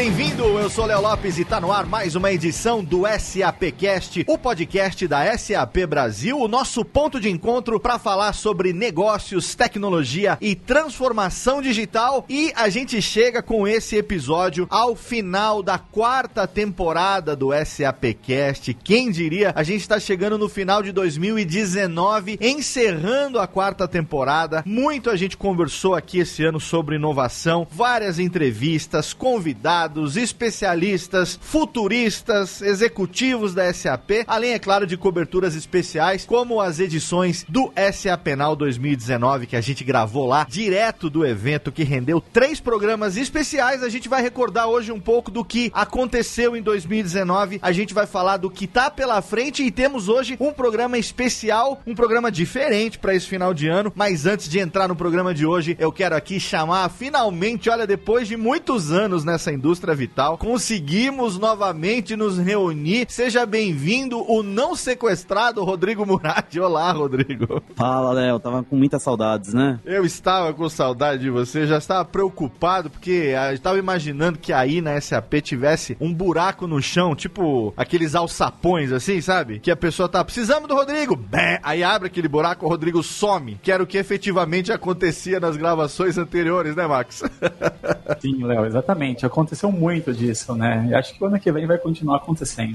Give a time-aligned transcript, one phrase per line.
[0.00, 4.38] Bem-vindo, eu sou Léo Lopes e tá no ar mais uma edição do SAPcast, o
[4.38, 10.54] podcast da SAP Brasil, o nosso ponto de encontro para falar sobre negócios, tecnologia e
[10.54, 12.24] transformação digital.
[12.30, 18.72] E a gente chega com esse episódio ao final da quarta temporada do SAPcast.
[18.82, 19.52] Quem diria?
[19.54, 24.62] A gente está chegando no final de 2019, encerrando a quarta temporada.
[24.64, 32.62] Muito a gente conversou aqui esse ano sobre inovação, várias entrevistas, convidados convidados, especialistas, futuristas,
[32.62, 38.54] executivos da SAP, além, é claro, de coberturas especiais, como as edições do SAP Penal
[38.54, 43.82] 2019, que a gente gravou lá, direto do evento, que rendeu três programas especiais.
[43.82, 48.06] A gente vai recordar hoje um pouco do que aconteceu em 2019, a gente vai
[48.06, 52.98] falar do que tá pela frente e temos hoje um programa especial, um programa diferente
[52.98, 53.92] para esse final de ano.
[53.94, 58.28] Mas antes de entrar no programa de hoje, eu quero aqui chamar finalmente, olha, depois
[58.28, 60.36] de muitos anos nessa nessa indústria vital.
[60.36, 63.06] Conseguimos novamente nos reunir.
[63.08, 66.54] Seja bem-vindo o não sequestrado Rodrigo Murad.
[66.58, 67.62] Olá, Rodrigo.
[67.74, 68.38] Fala, Léo.
[68.38, 69.80] Tava com muitas saudades, né?
[69.84, 74.80] Eu estava com saudade de você, já estava preocupado porque eu estava imaginando que aí
[74.80, 79.58] na SAP tivesse um buraco no chão, tipo aqueles alçapões assim, sabe?
[79.60, 83.58] Que a pessoa tá precisando do Rodrigo, Bem, aí abre aquele buraco, o Rodrigo some,
[83.62, 87.22] que era o que efetivamente acontecia nas gravações anteriores, né, Max?
[88.20, 90.86] Sim, Léo, exatamente aconteceu muito disso, né?
[90.90, 92.72] E acho que o ano que vem vai continuar acontecendo.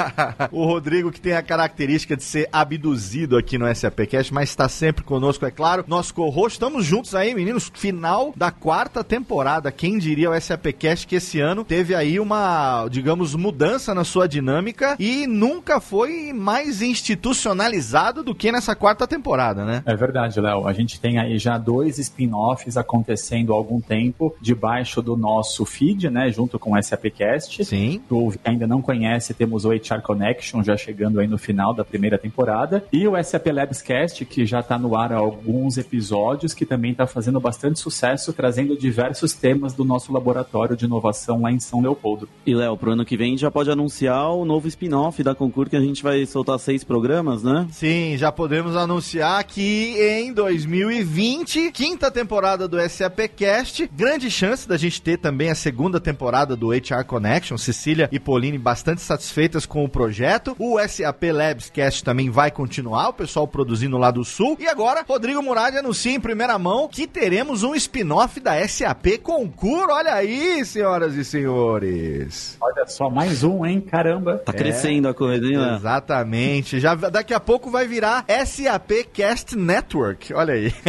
[0.52, 5.04] o Rodrigo, que tem a característica de ser abduzido aqui no SAPcast, mas está sempre
[5.04, 5.84] conosco, é claro.
[5.86, 7.70] Nosso co-host, estamos juntos aí, meninos.
[7.74, 9.70] Final da quarta temporada.
[9.72, 14.96] Quem diria o SAPcast que esse ano teve aí uma, digamos, mudança na sua dinâmica
[14.98, 19.82] e nunca foi mais institucionalizado do que nessa quarta temporada, né?
[19.86, 20.66] É verdade, Léo.
[20.66, 26.10] A gente tem aí já dois spin-offs acontecendo há algum tempo debaixo do nosso feed,
[26.10, 27.64] né, junto com o SAPcast.
[27.64, 28.00] Sim.
[28.08, 32.18] Tu ainda não conhece, temos o HR Connection já chegando aí no final da primeira
[32.18, 32.84] temporada.
[32.92, 36.92] E o SAP Labs Cast, que já está no ar há alguns episódios, que também
[36.92, 41.80] está fazendo bastante sucesso, trazendo diversos temas do nosso laboratório de inovação lá em São
[41.80, 42.28] Leopoldo.
[42.44, 45.76] E, Léo, pro ano que vem já pode anunciar o novo spin-off da Concur, que
[45.76, 47.66] a gente vai soltar seis programas, né?
[47.70, 55.00] Sim, já podemos anunciar que em 2020, quinta temporada do SAPcast, grande chance da gente
[55.00, 57.58] ter também a segunda segunda temporada do HR Connection.
[57.58, 60.54] Cecília e Pauline bastante satisfeitas com o projeto.
[60.58, 64.56] O SAP Labs Cast também vai continuar, o pessoal produzindo lá do Sul.
[64.60, 69.88] E agora, Rodrigo Murad anuncia em primeira mão que teremos um spin-off da SAP Concur.
[69.90, 72.56] Olha aí, senhoras e senhores.
[72.60, 73.80] Olha só, mais um, hein?
[73.80, 74.38] Caramba.
[74.38, 75.74] Tá é, crescendo a coisa, hein?
[75.74, 76.78] Exatamente.
[76.78, 80.32] Já daqui a pouco vai virar SAP Cast Network.
[80.32, 80.72] Olha aí.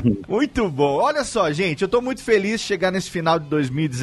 [0.28, 0.98] muito bom.
[0.98, 3.93] Olha só, gente, eu tô muito feliz de chegar nesse final de 2019,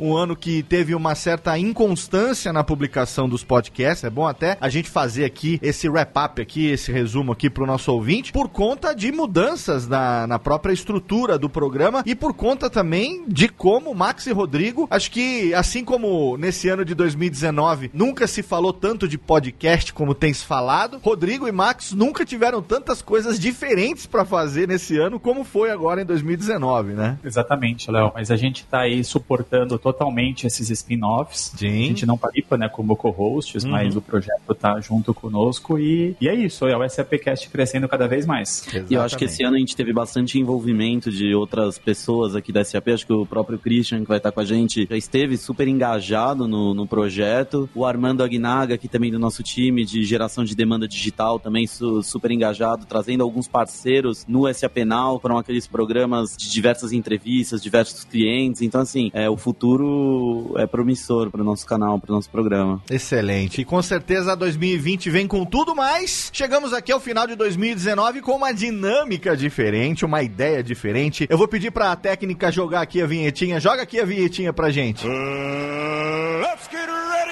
[0.00, 4.04] um ano que teve uma certa inconstância na publicação dos podcasts.
[4.04, 7.92] É bom até a gente fazer aqui esse wrap-up aqui, esse resumo aqui pro nosso
[7.92, 13.24] ouvinte, por conta de mudanças na, na própria estrutura do programa e por conta também
[13.28, 18.42] de como Max e Rodrigo, acho que assim como nesse ano de 2019 nunca se
[18.42, 23.38] falou tanto de podcast como tem se falado, Rodrigo e Max nunca tiveram tantas coisas
[23.38, 27.18] diferentes para fazer nesse ano como foi agora em 2019, né?
[27.22, 28.12] Exatamente, Léo.
[28.14, 31.52] Mas a gente tá aí aí suportando totalmente esses spin-offs.
[31.54, 33.70] A gente não participa, né, como co-hosts, uhum.
[33.70, 38.06] mas o projeto tá junto conosco e, e é isso, é o SAPcast crescendo cada
[38.06, 38.62] vez mais.
[38.62, 38.92] Exatamente.
[38.92, 42.52] E eu acho que esse ano a gente teve bastante envolvimento de outras pessoas aqui
[42.52, 45.36] da SAP, acho que o próprio Christian, que vai estar com a gente, já esteve
[45.36, 47.68] super engajado no, no projeto.
[47.74, 52.02] O Armando Agnaga, aqui também do nosso time de geração de demanda digital, também su,
[52.02, 58.04] super engajado, trazendo alguns parceiros no SAP Now, foram aqueles programas de diversas entrevistas, diversos
[58.04, 62.28] clientes, então assim, é, o futuro é promissor para o nosso canal, para o nosso
[62.28, 62.82] programa.
[62.90, 63.60] Excelente.
[63.60, 66.30] E com certeza 2020 vem com tudo mais.
[66.32, 71.28] Chegamos aqui ao final de 2019 com uma dinâmica diferente, uma ideia diferente.
[71.30, 73.60] Eu vou pedir para a técnica jogar aqui a vinhetinha.
[73.60, 75.06] Joga aqui a vinhetinha pra gente.
[75.06, 77.23] Uh, let's get ready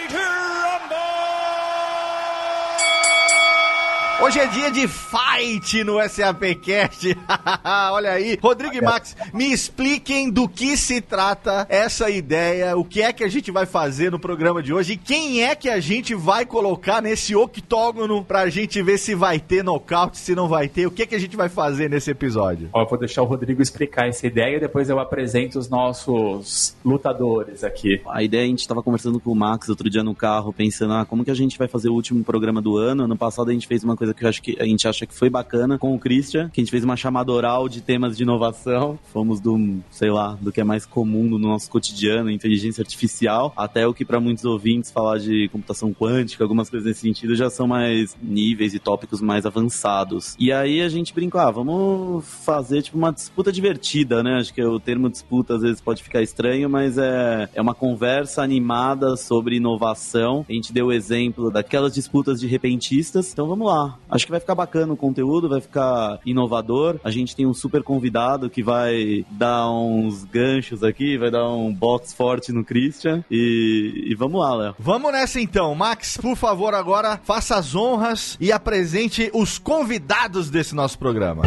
[4.23, 7.19] Hoje é dia de fight no SAPcast.
[7.91, 8.39] Olha aí.
[8.41, 13.25] Rodrigo e Max, me expliquem do que se trata essa ideia, o que é que
[13.25, 16.47] a gente vai fazer no programa de hoje e quem é que a gente vai
[16.47, 20.87] colocar nesse octógono pra gente ver se vai ter nocaute, se não vai ter.
[20.87, 22.71] O que é que a gente vai fazer nesse episódio?
[22.73, 26.77] Ó, eu vou deixar o Rodrigo explicar essa ideia e depois eu apresento os nossos
[26.85, 28.01] lutadores aqui.
[28.07, 31.05] A ideia, a gente tava conversando com o Max outro dia no carro, pensando, ah,
[31.05, 33.03] como que a gente vai fazer o último programa do ano?
[33.03, 35.15] Ano passado a gente fez uma coisa que eu acho que a gente acha que
[35.15, 38.23] foi bacana com o Christian, que a gente fez uma chamada oral de temas de
[38.23, 38.99] inovação.
[39.13, 43.87] Fomos do, sei lá, do que é mais comum no nosso cotidiano, inteligência artificial, até
[43.87, 47.67] o que para muitos ouvintes falar de computação quântica, algumas coisas nesse sentido já são
[47.67, 50.37] mais níveis e tópicos mais avançados.
[50.39, 54.39] E aí a gente brincou, ah, vamos fazer tipo uma disputa divertida, né?
[54.39, 58.43] Acho que o termo disputa às vezes pode ficar estranho, mas é, é uma conversa
[58.43, 60.45] animada sobre inovação.
[60.49, 63.33] A gente deu o exemplo daquelas disputas de repentistas.
[63.33, 63.99] Então vamos lá.
[64.11, 66.99] Acho que vai ficar bacana o conteúdo, vai ficar inovador.
[67.03, 71.73] A gente tem um super convidado que vai dar uns ganchos aqui, vai dar um
[71.73, 73.25] box forte no Christian.
[73.31, 74.75] E, e vamos lá, Léo.
[74.79, 75.75] Vamos nessa então.
[75.75, 81.43] Max, por favor, agora faça as honras e apresente os convidados desse nosso programa.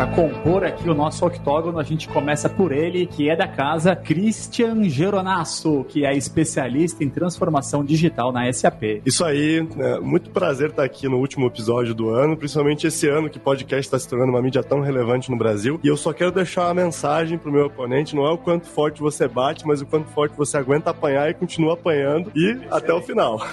[0.00, 3.94] Para compor aqui o nosso octógono, a gente começa por ele, que é da casa
[3.94, 9.02] Christian Geronasso, que é especialista em transformação digital na SAP.
[9.04, 13.28] Isso aí, é muito prazer estar aqui no último episódio do ano, principalmente esse ano
[13.28, 15.78] que o podcast está se tornando uma mídia tão relevante no Brasil.
[15.84, 19.02] E eu só quero deixar uma mensagem pro meu oponente: não é o quanto forte
[19.02, 23.02] você bate, mas o quanto forte você aguenta apanhar e continua apanhando e até o
[23.02, 23.46] final.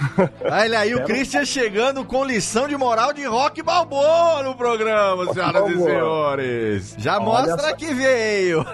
[0.46, 5.70] Olha aí, o Christian chegando com lição de moral de rock balboa no programa, senhoras
[5.72, 6.37] e senhores.
[6.98, 7.76] Já Olha mostra só.
[7.76, 8.66] que veio.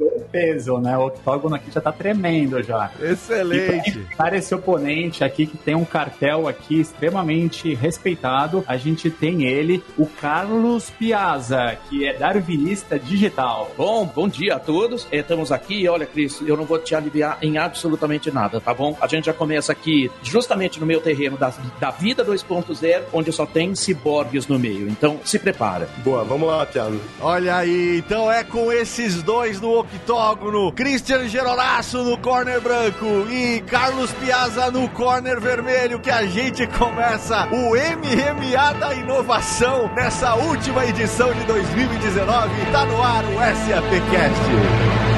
[0.00, 0.96] o peso, né?
[0.98, 2.90] O octógono aqui já tá tremendo já.
[3.00, 4.04] Excelente.
[4.16, 9.82] Para esse oponente aqui que tem um cartel aqui extremamente respeitado, a gente tem ele,
[9.96, 13.70] o Carlos Piazza, que é darwinista digital.
[13.76, 15.06] Bom, bom dia a todos.
[15.12, 15.88] Estamos aqui.
[15.88, 18.96] Olha, Cris, eu não vou te aliviar em absolutamente nada, tá bom?
[19.00, 23.46] A gente já começa aqui justamente no meu terreno da, da vida 2.0, onde só
[23.46, 24.88] tem ciborgues no meio.
[24.88, 25.88] Então, se prepara.
[25.98, 27.00] Boa, vamos lá, Thiago.
[27.20, 33.62] Olha aí, então é com esses dois no octógono, Christian Geronasso no corner branco e
[33.62, 40.84] Carlos Piazza no corner vermelho que a gente começa o MMA da inovação nessa última
[40.84, 42.72] edição de 2019.
[42.72, 45.13] Tá no ar o SAPcast.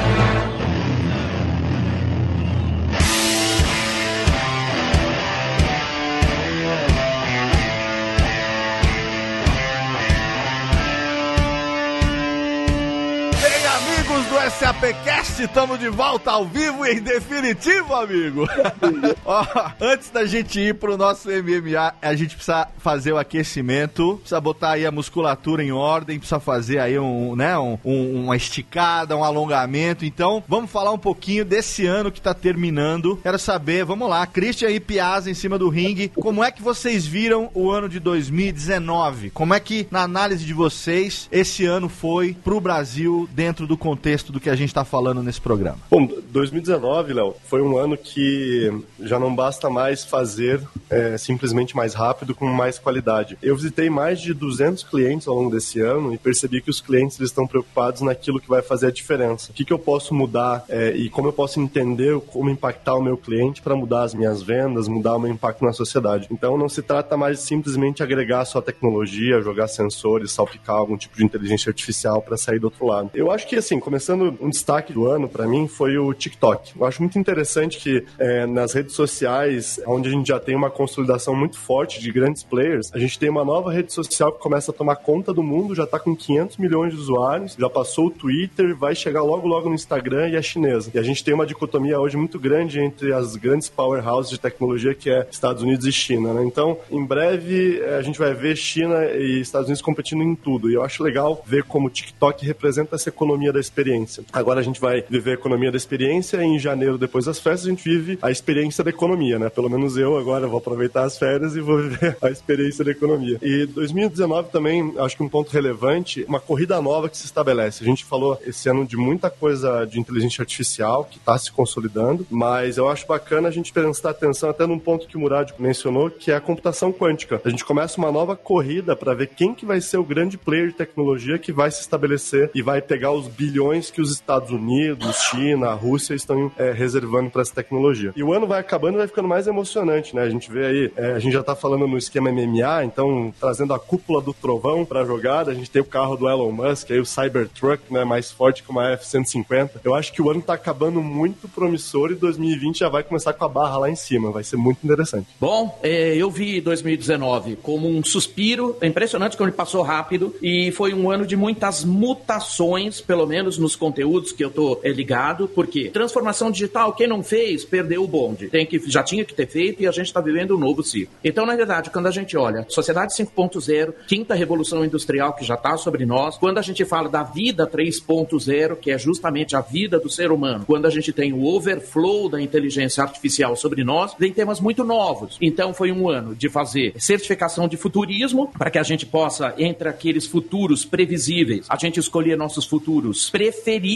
[14.59, 18.47] SAPcast, estamos de volta ao vivo e em definitivo, amigo.
[19.23, 19.45] Ó,
[19.79, 24.71] antes da gente ir pro nosso MMA, a gente precisa fazer o aquecimento, precisa botar
[24.71, 29.23] aí a musculatura em ordem, precisa fazer aí um, né, um, um- uma esticada, um
[29.23, 30.03] alongamento.
[30.05, 33.17] Então, vamos falar um pouquinho desse ano que tá terminando.
[33.21, 37.05] Quero saber, vamos lá, Christian e Piazza em cima do ringue, como é que vocês
[37.05, 39.29] viram o ano de 2019?
[39.29, 44.31] Como é que, na análise de vocês, esse ano foi pro Brasil dentro do contexto
[44.31, 45.77] do que a gente tá falando nesse programa?
[45.89, 51.93] Bom, 2019, Léo, foi um ano que já não basta mais fazer é, simplesmente mais
[51.93, 53.37] rápido com mais qualidade.
[53.41, 57.19] Eu visitei mais de 200 clientes ao longo desse ano e percebi que os clientes
[57.19, 59.51] eles estão preocupados naquilo que vai fazer a diferença.
[59.51, 63.01] O que, que eu posso mudar é, e como eu posso entender como impactar o
[63.01, 66.27] meu cliente para mudar as minhas vendas, mudar o meu impacto na sociedade.
[66.31, 71.17] Então não se trata mais de simplesmente agregar só tecnologia, jogar sensores, salpicar algum tipo
[71.17, 73.11] de inteligência artificial para sair do outro lado.
[73.13, 76.73] Eu acho que assim, começando um destaque do ano para mim foi o TikTok.
[76.79, 80.69] Eu acho muito interessante que é, nas redes sociais, onde a gente já tem uma
[80.69, 84.71] consolidação muito forte de grandes players, a gente tem uma nova rede social que começa
[84.71, 88.11] a tomar conta do mundo, já está com 500 milhões de usuários, já passou o
[88.11, 90.91] Twitter, vai chegar logo logo no Instagram e a chinesa.
[90.93, 94.93] E a gente tem uma dicotomia hoje muito grande entre as grandes powerhouses de tecnologia
[94.93, 96.43] que é Estados Unidos e China, né?
[96.43, 100.69] Então, em breve eh, a gente vai ver China e Estados Unidos competindo em tudo.
[100.69, 104.23] E eu acho legal ver como o TikTok representa essa economia da experiência.
[104.31, 107.69] Agora a gente vai viver a economia da experiência em janeiro, depois das festas, a
[107.69, 109.49] gente vive a experiência da economia, né?
[109.49, 113.39] Pelo menos eu agora vou aproveitar as férias e vou viver a experiência da economia.
[113.41, 117.83] E 2019 também, acho que um ponto relevante, uma corrida nova que se estabelece.
[117.83, 122.25] A gente falou esse ano de muita coisa de inteligência artificial que está se consolidando,
[122.29, 126.09] mas eu acho bacana a gente prestar atenção até num ponto que o Murad mencionou,
[126.09, 127.41] que é a computação quântica.
[127.43, 130.67] A gente começa uma nova corrida para ver quem que vai ser o grande player
[130.67, 135.15] de tecnologia que vai se estabelecer e vai pegar os bilhões que os Estados Unidos,
[135.29, 138.13] China, a Rússia estão é, reservando para essa tecnologia.
[138.15, 140.23] E o ano vai acabando e vai ficando mais emocionante, né?
[140.23, 143.73] A gente vê aí, é, a gente já tá falando no esquema MMA, então trazendo
[143.73, 146.99] a cúpula do trovão para jogada, a gente tem o carro do Elon Musk, aí
[146.99, 149.71] o Cybertruck, né, mais forte que uma F-150.
[149.83, 153.45] Eu acho que o ano tá acabando muito promissor e 2020 já vai começar com
[153.45, 155.27] a barra lá em cima, vai ser muito interessante.
[155.39, 160.71] Bom, é, eu vi 2019 como um suspiro, é impressionante como ele passou rápido e
[160.71, 165.47] foi um ano de muitas mutações, pelo menos nos conteúdos que eu tô é, ligado,
[165.47, 168.47] porque transformação digital, quem não fez, perdeu o bonde.
[168.47, 171.13] Tem que, já tinha que ter feito e a gente está vivendo um novo ciclo.
[171.23, 175.77] Então, na verdade, quando a gente olha sociedade 5.0, quinta revolução industrial que já está
[175.77, 180.09] sobre nós, quando a gente fala da vida 3.0, que é justamente a vida do
[180.09, 184.59] ser humano, quando a gente tem o overflow da inteligência artificial sobre nós, vem temas
[184.59, 185.37] muito novos.
[185.41, 189.89] Então, foi um ano de fazer certificação de futurismo, para que a gente possa, entre
[189.89, 193.29] aqueles futuros previsíveis, a gente escolher nossos futuros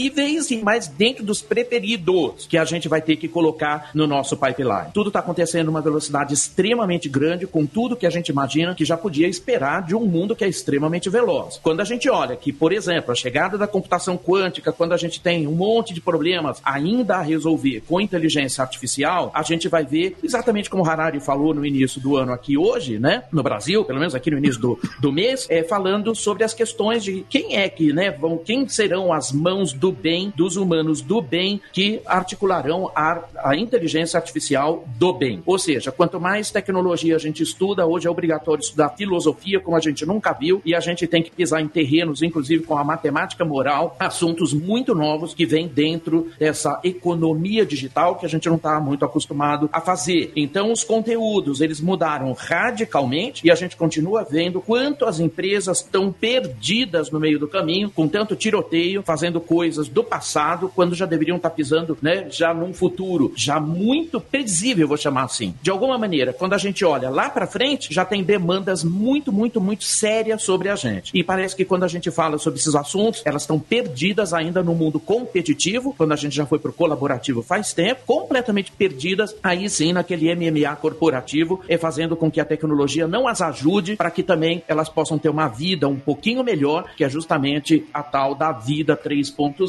[0.08, 4.92] e mais dentro dos preferidos que a gente vai ter que colocar no nosso pipeline.
[4.94, 8.98] Tudo está acontecendo numa velocidade extremamente grande, com tudo que a gente imagina que já
[8.98, 11.60] podia esperar de um mundo que é extremamente veloz.
[11.62, 15.20] Quando a gente olha que, por exemplo, a chegada da computação quântica, quando a gente
[15.20, 20.18] tem um monte de problemas ainda a resolver com inteligência artificial, a gente vai ver
[20.24, 23.24] exatamente como o Harari falou no início do ano aqui hoje, né?
[23.32, 27.04] No Brasil, pelo menos aqui no início do, do mês, é, falando sobre as questões
[27.04, 31.20] de quem é que, né, vão, quem serão as mãos do bem, dos humanos do
[31.24, 35.42] bem, que articularão a, a inteligência artificial do bem.
[35.44, 39.80] Ou seja, quanto mais tecnologia a gente estuda, hoje é obrigatório estudar filosofia como a
[39.80, 43.44] gente nunca viu, e a gente tem que pisar em terrenos, inclusive com a matemática
[43.44, 48.80] moral, assuntos muito novos que vêm dentro dessa economia digital que a gente não está
[48.80, 50.32] muito acostumado a fazer.
[50.36, 56.12] Então, os conteúdos, eles mudaram radicalmente e a gente continua vendo quanto as empresas estão
[56.12, 61.38] perdidas no meio do caminho, com tanto tiroteio, fazendo coisas do passado, quando já deveriam
[61.38, 65.54] estar pisando, né, já num futuro já muito previsível, vou chamar assim.
[65.62, 69.60] De alguma maneira, quando a gente olha lá para frente, já tem demandas muito, muito,
[69.60, 71.12] muito sérias sobre a gente.
[71.14, 74.74] E parece que quando a gente fala sobre esses assuntos, elas estão perdidas ainda no
[74.74, 79.94] mundo competitivo, quando a gente já foi pro colaborativo faz tempo, completamente perdidas aí sim
[79.94, 84.64] naquele MMA corporativo, é fazendo com que a tecnologia não as ajude para que também
[84.68, 88.98] elas possam ter uma vida um pouquinho melhor, que é justamente a tal da vida
[88.98, 89.61] 3.0,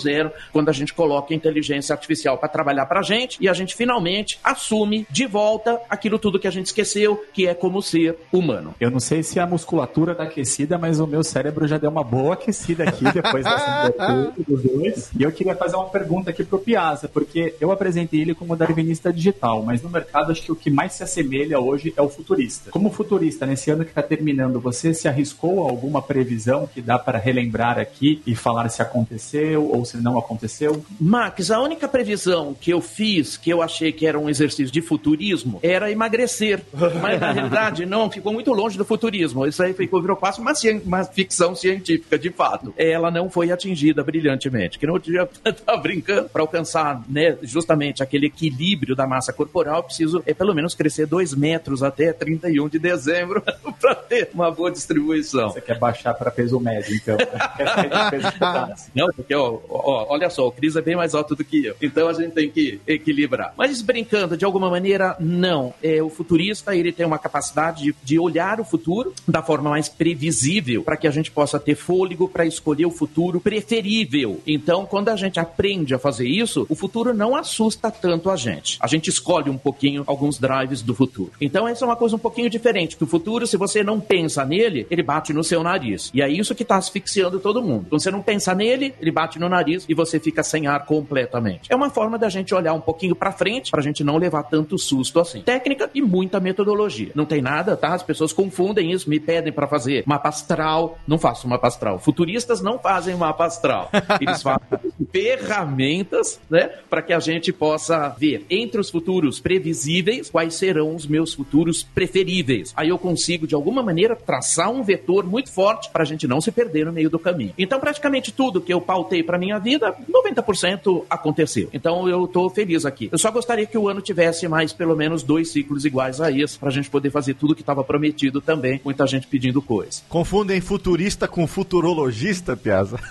[0.52, 3.74] quando a gente coloca a inteligência artificial para trabalhar para a gente e a gente
[3.74, 8.74] finalmente assume de volta aquilo tudo que a gente esqueceu, que é como ser humano.
[8.80, 12.04] Eu não sei se a musculatura tá aquecida, mas o meu cérebro já deu uma
[12.04, 13.92] boa aquecida aqui depois dessa
[14.46, 15.10] dos dois.
[15.18, 19.12] E eu queria fazer uma pergunta aqui pro Piazza, porque eu apresentei ele como darwinista
[19.12, 22.70] digital, mas no mercado acho que o que mais se assemelha hoje é o futurista.
[22.70, 26.98] Como futurista, nesse ano que está terminando, você se arriscou a alguma previsão que dá
[26.98, 30.84] para relembrar aqui e falar se aconteceu ou se não aconteceu?
[31.00, 34.80] Max, a única previsão que eu fiz, que eu achei que era um exercício de
[34.80, 36.62] futurismo, era emagrecer.
[37.00, 39.46] Mas na realidade, não, ficou muito longe do futurismo.
[39.46, 40.52] Isso aí ficou, virou quase uma,
[40.84, 42.72] uma ficção científica, de fato.
[42.76, 44.78] Ela não foi atingida brilhantemente.
[44.78, 49.82] Que dia eu estava brincando, para alcançar né, justamente aquele equilíbrio da massa corporal, eu
[49.82, 53.42] preciso é, pelo menos crescer dois metros até 31 de dezembro
[53.80, 55.50] para ter uma boa distribuição.
[55.50, 57.16] Você quer baixar para peso médio, então?
[58.94, 61.74] não, porque ó, ó, olha só, o Cris é bem mais alto do que eu.
[61.80, 63.54] Então a gente tem que equilibrar.
[63.56, 65.74] Mas brincando, de alguma maneira, não.
[65.82, 69.88] É, o futurista ele tem uma capacidade de, de olhar o futuro da forma mais
[69.88, 74.40] previsível para que a gente possa ter fôlego para escolher o futuro preferível.
[74.46, 78.78] Então, quando a gente aprende a fazer isso, o futuro não assusta tanto a gente.
[78.80, 81.32] A gente escolhe um pouquinho alguns drives do futuro.
[81.40, 82.96] Então, essa é uma coisa um pouquinho diferente.
[82.96, 86.10] Que o futuro, se você não pensa nele, ele bate no seu nariz.
[86.12, 87.86] E é isso que está asfixiando todo mundo.
[87.88, 91.72] Quando você não pensa nele, ele bate no nariz e você fica sem ar completamente.
[91.72, 94.44] É uma forma da gente olhar um pouquinho para frente para a gente não levar
[94.44, 95.42] tanto susto assim.
[95.42, 97.10] Técnica e muita metodologia.
[97.14, 97.94] Não tem nada, tá?
[97.94, 100.98] As pessoas confundem isso, me pedem para fazer mapa astral.
[101.06, 101.98] Não faço mapa astral.
[101.98, 103.90] Futuristas não fazem mapa astral.
[104.20, 104.62] Eles fazem
[105.10, 111.06] ferramentas, né, para que a gente possa ver entre os futuros previsíveis quais serão os
[111.06, 112.72] meus futuros preferíveis.
[112.76, 116.40] Aí eu consigo de alguma maneira traçar um vetor muito forte para a gente não
[116.40, 117.52] se perder no meio do caminho.
[117.58, 121.68] Então praticamente tudo que eu pautei para minha vida, 90% aconteceu.
[121.72, 123.08] Então eu tô feliz aqui.
[123.12, 126.58] Eu só gostaria que o ano tivesse mais pelo menos dois ciclos iguais a esse
[126.58, 128.80] para a gente poder fazer tudo que estava prometido também.
[128.84, 130.02] Muita gente pedindo coisa.
[130.08, 132.98] Confundem futurista com futurologista, Piazza?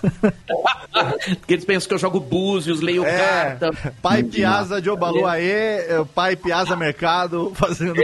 [1.39, 3.93] Porque eles pensam que eu jogo búzios, leio É, carta.
[4.01, 7.95] pai Piazza de Obaluaê, é, pai Piazza Mercado, fazendo...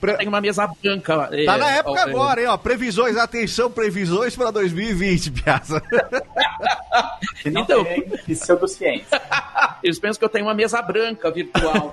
[0.00, 1.28] Pre- Tem uma mesa branca.
[1.32, 5.82] é, Tá na época é, agora, hein, ó, previsões, atenção, previsões para 2020, Piazza.
[7.44, 8.02] Então- tem
[8.34, 9.20] pseudociência.
[9.82, 11.90] Eles pensam que eu tenho uma mesa branca virtual.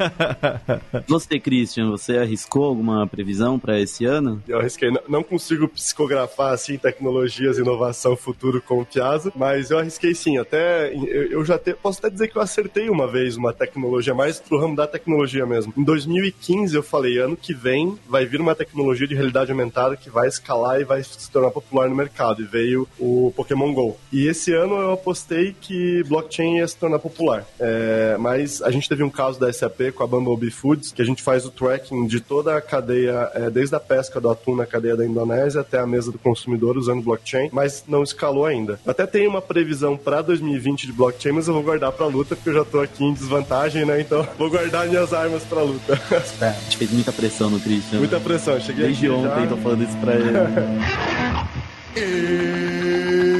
[1.08, 4.42] Você, Christian, você arriscou alguma previsão para esse ano?
[4.48, 9.78] Eu arrisquei, não, não consigo psicografar assim tecnologias, inovação, futuro com o Piazza, mas eu
[9.80, 10.38] arrisquei sim.
[10.38, 14.13] Até eu, eu já te- posso até dizer que eu acertei uma vez uma tecnologia
[14.13, 15.74] mais pro ramo da tecnologia mesmo.
[15.78, 20.10] Em 2015 eu falei, ano que vem vai vir uma tecnologia de realidade aumentada que
[20.10, 22.42] vai escalar e vai se tornar popular no mercado.
[22.42, 23.98] E veio o Pokémon Go.
[24.12, 25.73] E esse ano eu apostei que
[26.08, 27.46] blockchain ia se tornar popular.
[27.60, 31.06] É, mas a gente teve um caso da SAP com a Bumblebee Foods, que a
[31.06, 34.65] gente faz o tracking de toda a cadeia, é, desde a pesca do atum na
[34.65, 38.80] cadeia da Indonésia até a mesa do consumidor usando blockchain, mas não escalou ainda.
[38.86, 42.50] Até tem uma previsão para 2020 de blockchain, mas eu vou guardar para luta porque
[42.50, 44.01] eu já tô aqui em desvantagem, né?
[44.01, 45.94] Então vou guardar minhas armas para luta.
[46.42, 48.00] A gente fez muita pressão no Christian.
[48.00, 48.60] Muita pressão.
[48.60, 49.48] Cheguei Desde aqui ontem já...
[49.48, 50.34] tô falando isso pra ele.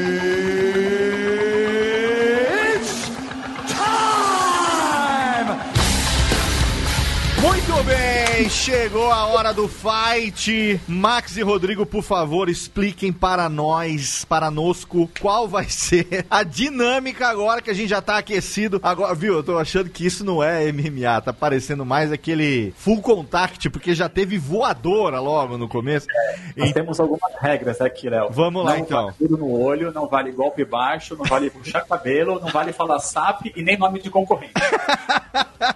[8.51, 10.79] chegou a hora do fight.
[10.87, 17.27] Max e Rodrigo, por favor, expliquem para nós, para nosco, qual vai ser a dinâmica
[17.27, 18.79] agora que a gente já tá aquecido.
[18.83, 23.01] Agora, viu, eu tô achando que isso não é MMA, tá parecendo mais aquele full
[23.01, 26.07] contact, porque já teve voadora logo no começo.
[26.55, 28.29] Nós E- temos algumas regras aqui, Léo.
[28.31, 29.05] Vamos lá, não então.
[29.05, 32.99] Vale tudo no olho, não vale golpe baixo, não vale puxar cabelo, não vale falar
[32.99, 34.53] SAP e nem nome de concorrente.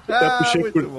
[0.07, 0.29] Até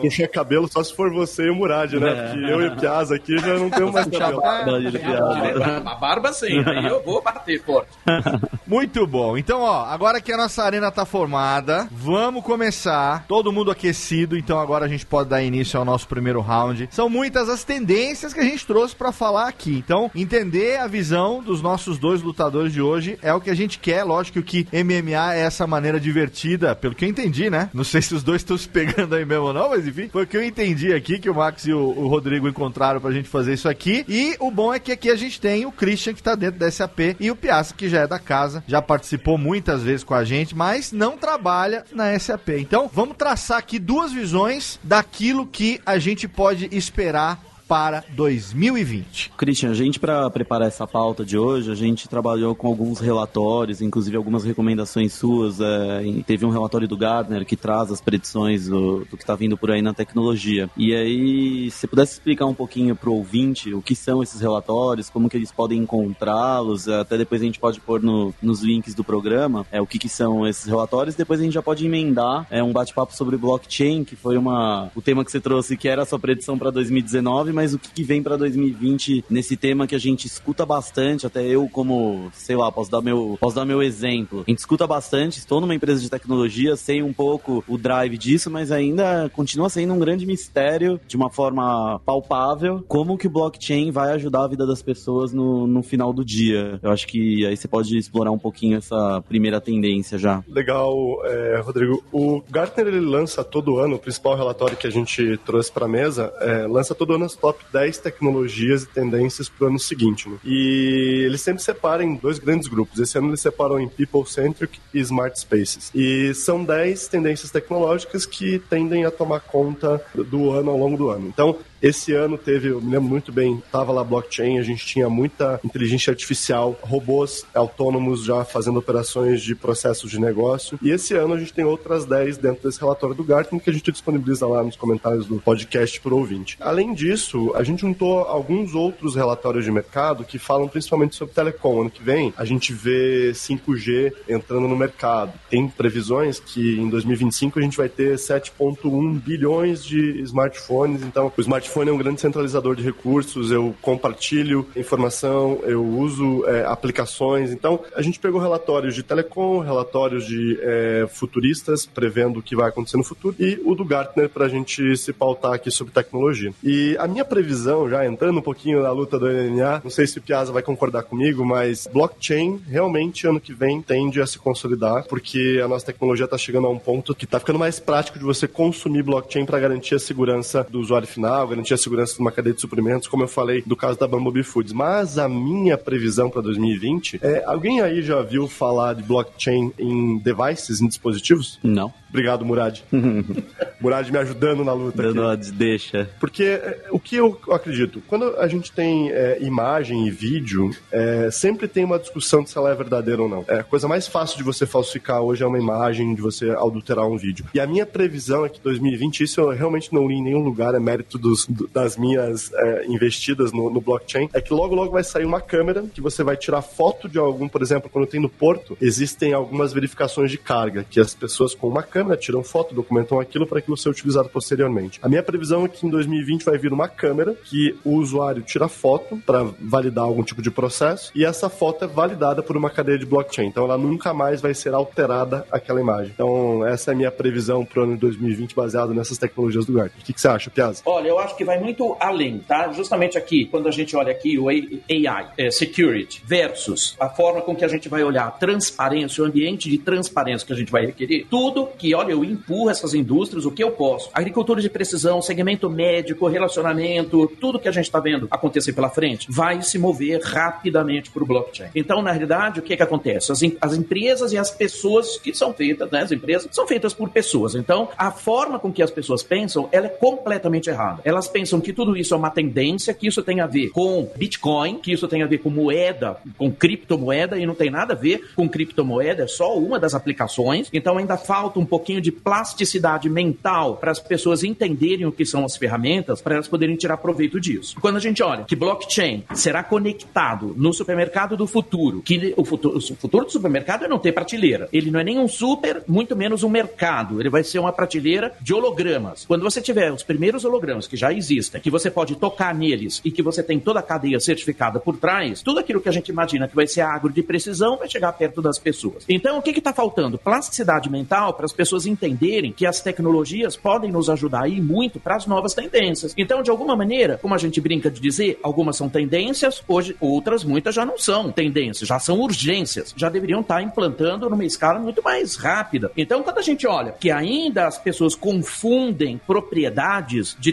[0.01, 2.33] puxei cabelo só se for você e o Murad, né?
[2.33, 4.39] Porque eu e o Piazza aqui já não temos mais cabelo.
[4.39, 5.83] a barba de piada.
[5.85, 7.91] A barba sim, aí eu vou bater forte.
[8.67, 9.37] Muito bom.
[9.37, 13.25] Então, ó, agora que a nossa arena tá formada, vamos começar.
[13.27, 16.89] Todo mundo aquecido, então agora a gente pode dar início ao nosso primeiro round.
[16.91, 19.77] São muitas as tendências que a gente trouxe pra falar aqui.
[19.77, 23.79] Então, entender a visão dos nossos dois lutadores de hoje é o que a gente
[23.79, 24.05] quer.
[24.05, 27.71] Lógico que MMA é essa maneira divertida, pelo que eu entendi, né?
[27.73, 30.25] Não sei se os dois estão se pegando aí mesmo ou não, mas enfim, foi
[30.25, 33.29] o que eu entendi aqui que o Max e o, o Rodrigo encontraram pra gente
[33.29, 34.05] fazer isso aqui.
[34.09, 36.71] E o bom é que aqui a gente tem o Christian que tá dentro da
[36.71, 40.25] SAP e o Piazza que já é da casa, já participou muitas vezes com a
[40.25, 42.51] gente, mas não trabalha na SAP.
[42.59, 49.33] Então, vamos traçar aqui duas visões daquilo que a gente pode esperar para 2020.
[49.37, 53.81] Christian, a gente, para preparar essa pauta de hoje, a gente trabalhou com alguns relatórios,
[53.83, 55.61] inclusive algumas recomendações suas.
[55.61, 59.57] é, teve um relatório do Gardner que traz as predições do, do que está vindo
[59.57, 60.71] por aí na tecnologia.
[60.77, 65.11] E aí, se pudesse explicar um pouquinho para o ouvinte o que são esses relatórios,
[65.11, 68.95] como que eles podem encontrá-los, é, até depois a gente pode pôr no- nos links
[68.95, 71.15] do programa é, o que, que são esses relatórios.
[71.15, 75.03] Depois a gente já pode emendar é, um bate-papo sobre blockchain, que foi uma, o
[75.03, 78.23] tema que você trouxe, que era a sua predição para 2019, mas o que, vem
[78.23, 82.91] para 2020 nesse tema que a gente escuta bastante, até eu como, sei lá, posso
[82.91, 84.45] dar meu, posso dar meu exemplo.
[84.47, 88.51] A gente escuta bastante, estou numa empresa de tecnologia, sei um pouco o drive disso,
[88.51, 93.91] mas ainda continua sendo um grande mistério, de uma forma palpável, como que o blockchain
[93.91, 96.79] vai ajudar a vida das pessoas no, no final do dia.
[96.83, 100.45] Eu acho que aí você pode explorar um pouquinho essa primeira tendência já.
[100.47, 102.05] Legal, é, Rodrigo.
[102.13, 105.89] O Gartner ele lança todo ano, o principal relatório que a gente trouxe para a
[105.89, 110.29] mesa, é, lança todo ano as top 10 tecnologias e tendências para o ano seguinte.
[110.29, 110.37] né?
[110.45, 112.99] E ele sempre separa em dois grandes grupos.
[112.99, 115.93] Esse ano eles separam em People-Centric e Smart Spaces.
[115.95, 121.09] E são 10 tendências tecnológicas que tendem a tomar conta do ano ao longo do
[121.09, 121.29] ano.
[121.29, 125.09] Então, esse ano teve, eu me lembro muito bem, tava lá blockchain, a gente tinha
[125.09, 130.79] muita inteligência artificial, robôs autônomos já fazendo operações de processos de negócio.
[130.83, 133.73] E esse ano a gente tem outras 10 dentro desse relatório do Gartner que a
[133.73, 136.57] gente disponibiliza lá nos comentários do podcast para o ouvinte.
[136.61, 141.83] Além disso, a gente juntou alguns outros relatórios de mercado que falam principalmente sobre telecom.
[141.83, 145.33] Ano que vem a gente vê 5G entrando no mercado.
[145.51, 151.03] Tem previsões que em 2025 a gente vai ter 7,1 bilhões de smartphones.
[151.03, 153.51] Então, o smartphone é um grande centralizador de recursos.
[153.51, 157.53] Eu compartilho informação, eu uso é, aplicações.
[157.53, 162.69] Então, a gente pegou relatórios de telecom, relatórios de é, futuristas prevendo o que vai
[162.69, 166.53] acontecer no futuro e o do Gartner para a gente se pautar aqui sobre tecnologia.
[166.63, 170.19] E a minha previsão, já entrando um pouquinho na luta do MMA, não sei se
[170.19, 175.05] o Piazza vai concordar comigo, mas blockchain realmente ano que vem tende a se consolidar,
[175.09, 178.25] porque a nossa tecnologia está chegando a um ponto que está ficando mais prático de
[178.25, 182.31] você consumir blockchain para garantir a segurança do usuário final, garantir a segurança de uma
[182.31, 184.73] cadeia de suprimentos, como eu falei do caso da Bumblebee Foods.
[184.73, 190.19] Mas a minha previsão para 2020 é: alguém aí já viu falar de blockchain em
[190.19, 191.59] devices, em dispositivos?
[191.63, 191.93] Não.
[192.09, 192.81] Obrigado, Murad.
[193.81, 195.03] Murad me ajudando na luta.
[195.03, 195.51] Dando aqui.
[195.51, 196.09] deixa.
[196.19, 201.31] Porque é, o que eu acredito, quando a gente tem é, imagem e vídeo, é,
[201.31, 203.45] sempre tem uma discussão de se ela é verdadeira ou não.
[203.49, 207.07] É, a coisa mais fácil de você falsificar hoje é uma imagem, de você adulterar
[207.07, 207.45] um vídeo.
[207.53, 210.75] E a minha previsão é que 2020, isso eu realmente não li em nenhum lugar,
[210.75, 215.05] é mérito dos, das minhas é, investidas no, no blockchain, é que logo logo vai
[215.05, 218.29] sair uma câmera que você vai tirar foto de algum, por exemplo, quando tem no
[218.29, 223.21] porto, existem algumas verificações de carga, que as pessoas com uma câmera tiram foto, documentam
[223.21, 224.99] aquilo para aquilo ser utilizado posteriormente.
[225.03, 228.69] A minha previsão é que em 2020 vai vir uma câmera que o usuário tira
[228.69, 232.99] foto para validar algum tipo de processo e essa foto é validada por uma cadeia
[232.99, 233.47] de blockchain.
[233.47, 236.13] Então ela nunca mais vai ser alterada aquela imagem.
[236.15, 239.73] Então essa é a minha previsão para o ano de 2020 baseado nessas tecnologias do
[239.73, 240.01] Gartner.
[240.01, 240.83] O que, que você acha, Piazza?
[240.85, 242.73] Olha, eu acho que vai muito além, tá?
[242.73, 247.55] Justamente aqui, quando a gente olha aqui o AI, é, security, versus a forma com
[247.55, 250.87] que a gente vai olhar a transparência, o ambiente de transparência que a gente vai
[250.87, 254.11] requerer, tudo que, olha, eu empurro essas indústrias, o que eu posso.
[254.13, 259.27] Agricultura de precisão, segmento médico, relacionamento, tudo que a gente está vendo acontecer pela frente,
[259.31, 261.71] vai se mover rapidamente para o blockchain.
[261.75, 263.31] Então, na realidade, o que, que acontece?
[263.33, 267.11] As, as empresas e as pessoas que são feitas, né, as empresas, são feitas por
[267.11, 267.55] pessoas.
[267.55, 271.01] Então, a forma com que as pessoas pensam, ela é completamente errada.
[271.05, 274.79] Elas pensam que tudo isso é uma tendência, que isso tem a ver com Bitcoin,
[274.79, 278.31] que isso tem a ver com moeda, com criptomoeda, e não tem nada a ver
[278.35, 280.69] com criptomoeda, é só uma das aplicações.
[280.73, 285.45] Então, ainda falta um pouquinho de plasticidade mental para as pessoas entenderem o que são
[285.45, 287.77] as ferramentas, para elas poderem tirar proveito disso.
[287.81, 292.79] Quando a gente olha que blockchain será conectado no supermercado do futuro, que o futuro,
[292.79, 294.69] o futuro do supermercado é não ter prateleira.
[294.73, 297.21] Ele não é nem um super, muito menos um mercado.
[297.21, 299.25] Ele vai ser uma prateleira de hologramas.
[299.25, 303.11] Quando você tiver os primeiros hologramas que já existem, que você pode tocar neles e
[303.11, 306.49] que você tem toda a cadeia certificada por trás, tudo aquilo que a gente imagina
[306.49, 309.05] que vai ser agro de precisão vai chegar perto das pessoas.
[309.09, 310.19] Então, o que está faltando?
[310.19, 315.17] Plasticidade mental para as pessoas entenderem que as tecnologias podem nos ajudar aí muito para
[315.17, 316.15] as novas tendências.
[316.17, 320.45] Então, de alguma maneira, como a gente brinca de dizer, algumas são tendências, hoje outras,
[320.45, 325.03] muitas já não são tendências, já são urgências, já deveriam estar implantando numa escala muito
[325.03, 325.91] mais rápida.
[325.97, 330.53] Então, quando a gente olha que ainda as pessoas confundem propriedades de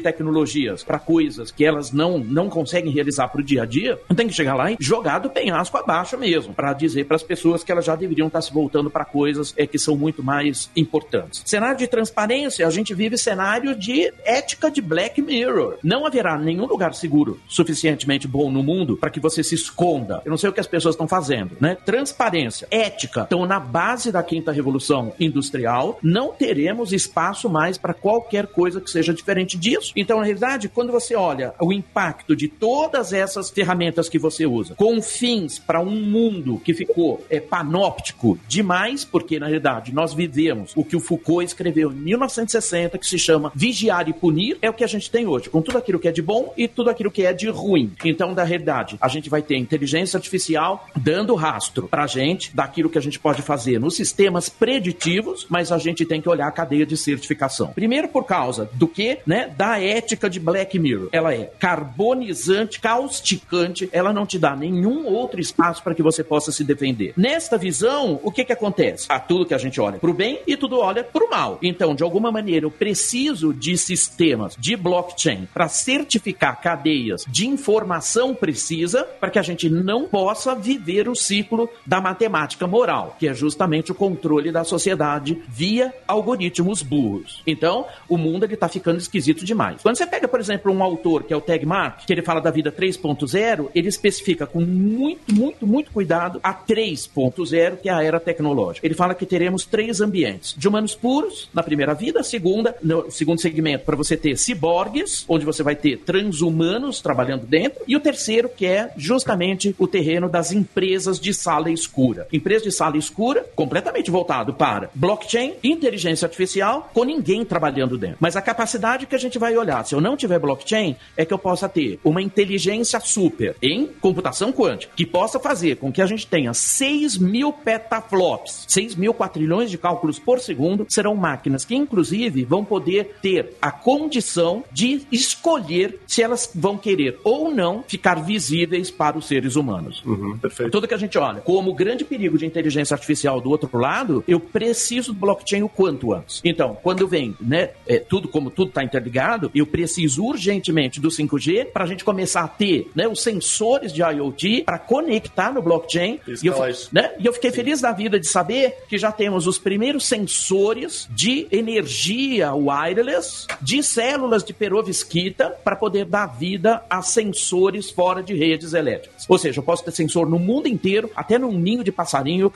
[0.53, 4.27] tecnologias para coisas que elas não, não conseguem realizar para o dia a dia, tem
[4.27, 7.71] que chegar lá e jogar do penhasco abaixo mesmo, para dizer para as pessoas que
[7.71, 11.41] elas já deveriam estar se voltando para coisas é, que são muito mais importantes.
[11.45, 15.77] Cenário de transparência, a gente vive cenário de ética de Black Mirror.
[15.83, 20.21] Não haverá nenhum lugar seguro suficientemente bom no mundo para que você se esconda.
[20.25, 21.75] Eu não sei o que as pessoas estão fazendo, né?
[21.85, 25.99] Transparência, ética, estão na base da quinta revolução industrial.
[26.01, 29.93] Não teremos espaço mais para qualquer coisa que seja diferente disso.
[29.95, 35.01] Então, realidade, quando você olha o impacto de todas essas ferramentas que você usa, com
[35.01, 40.84] fins para um mundo que ficou é, panóptico demais, porque na realidade nós vivemos o
[40.84, 44.84] que o Foucault escreveu em 1960, que se chama Vigiar e Punir, é o que
[44.84, 47.25] a gente tem hoje, com tudo aquilo que é de bom e tudo aquilo que
[47.25, 47.93] é de ruim.
[48.03, 52.97] Então, da realidade, a gente vai ter inteligência artificial dando rastro pra gente daquilo que
[52.97, 56.86] a gente pode fazer nos sistemas preditivos, mas a gente tem que olhar a cadeia
[56.86, 57.67] de certificação.
[57.67, 61.09] Primeiro por causa do que, né, da ética de Black Mirror.
[61.12, 66.51] Ela é carbonizante, causticante, ela não te dá nenhum outro espaço para que você possa
[66.51, 67.13] se defender.
[67.17, 69.05] Nesta visão, o que que acontece?
[69.09, 71.57] A tudo que a gente olha pro bem e tudo olha pro mal.
[71.62, 78.33] Então, de alguma maneira, eu preciso de sistemas de blockchain para certificar cadeias de informação
[78.33, 83.33] precisa para que a gente não possa viver o ciclo da matemática moral, que é
[83.33, 87.41] justamente o controle da sociedade via algoritmos burros.
[87.45, 89.81] Então, o mundo ele tá ficando esquisito demais.
[89.81, 92.52] Quando você pega, por exemplo, um autor que é o Tegmark, que ele fala da
[92.52, 98.19] vida 3.0, ele especifica com muito, muito, muito cuidado a 3.0, que é a era
[98.19, 98.86] tecnológica.
[98.86, 103.41] Ele fala que teremos três ambientes: de humanos puros na primeira vida, segunda, no segundo
[103.41, 108.49] segmento, para você ter ciborgues, onde você vai ter transhumanos trabalhando dentro, e o terceiro,
[108.49, 112.28] que é justamente o terreno das empresas de sala escura.
[112.32, 118.17] Empresa de sala escura, completamente voltado para blockchain, inteligência artificial, com ninguém trabalhando dentro.
[118.19, 121.33] Mas a capacidade que a gente vai olhar, se eu não tiver blockchain, é que
[121.33, 126.05] eu possa ter uma inteligência super em computação quântica, que possa fazer com que a
[126.05, 131.75] gente tenha 6 mil petaflops, 6 mil quatrilhões de cálculos por segundo, serão máquinas que,
[131.75, 138.21] inclusive, vão poder ter a condição de escolher se elas vão querer ou não ficar
[138.23, 140.03] visíveis para os seres humanos.
[140.05, 140.71] Uhum, perfeito.
[140.71, 144.39] Tudo que a gente olha como grande perigo de inteligência artificial do outro lado, eu
[144.39, 146.41] preciso do blockchain o quanto antes.
[146.43, 151.10] Então, quando vem, né, é, tudo como tudo está interligado, eu preciso precisa urgentemente do
[151.10, 155.62] 5G para a gente começar a ter né, os sensores de IoT para conectar no
[155.62, 156.19] blockchain.
[156.41, 156.56] E eu,
[156.91, 161.08] né, e eu fiquei feliz da vida de saber que já temos os primeiros sensores
[161.12, 168.34] de energia wireless de células de perovskita para poder dar vida a sensores fora de
[168.34, 169.25] redes elétricas.
[169.29, 172.51] Ou seja, eu posso ter sensor no mundo inteiro, até num ninho de passarinho,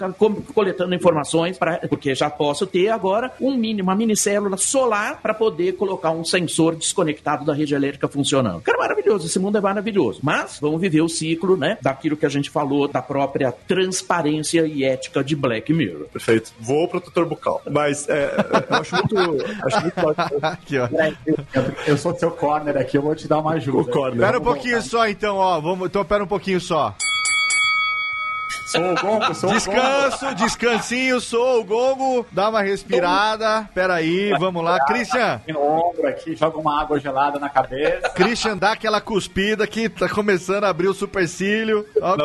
[0.54, 5.34] coletando informações, pra, porque já posso ter agora um mini, uma mini célula solar para
[5.34, 8.62] poder colocar um sensor desconectado da rede elétrica funcionando.
[8.62, 10.20] Cara, maravilhoso, esse mundo é maravilhoso.
[10.24, 14.84] Mas vamos viver o ciclo, né, daquilo que a gente falou, da própria transparência e
[14.84, 16.08] ética de Black Mirror.
[16.08, 16.54] Perfeito.
[16.60, 17.62] Vou protetor bucal.
[17.70, 18.36] Mas é,
[18.70, 19.18] eu acho muito,
[19.66, 20.88] acho muito aqui, ó.
[21.86, 23.78] Eu sou seu corner aqui, eu vou te dar uma ajuda.
[23.78, 24.16] O corner.
[24.16, 25.60] Espera um pouquinho só, então, ó.
[25.60, 26.96] Vamos, então, pera um pouquinho só.
[28.68, 30.36] Sou o gongo, sou Descanso, o gongo.
[30.36, 32.26] descansinho, sou o gongo.
[32.32, 33.70] Dá uma respirada.
[33.74, 34.78] Pera aí, vamos lá.
[34.86, 35.42] Christian.
[35.48, 38.10] No ombro aqui, joga uma água gelada na cabeça.
[38.10, 41.86] Christian, dá aquela cuspida que tá começando a abrir o supercílio.
[42.02, 42.18] Ó,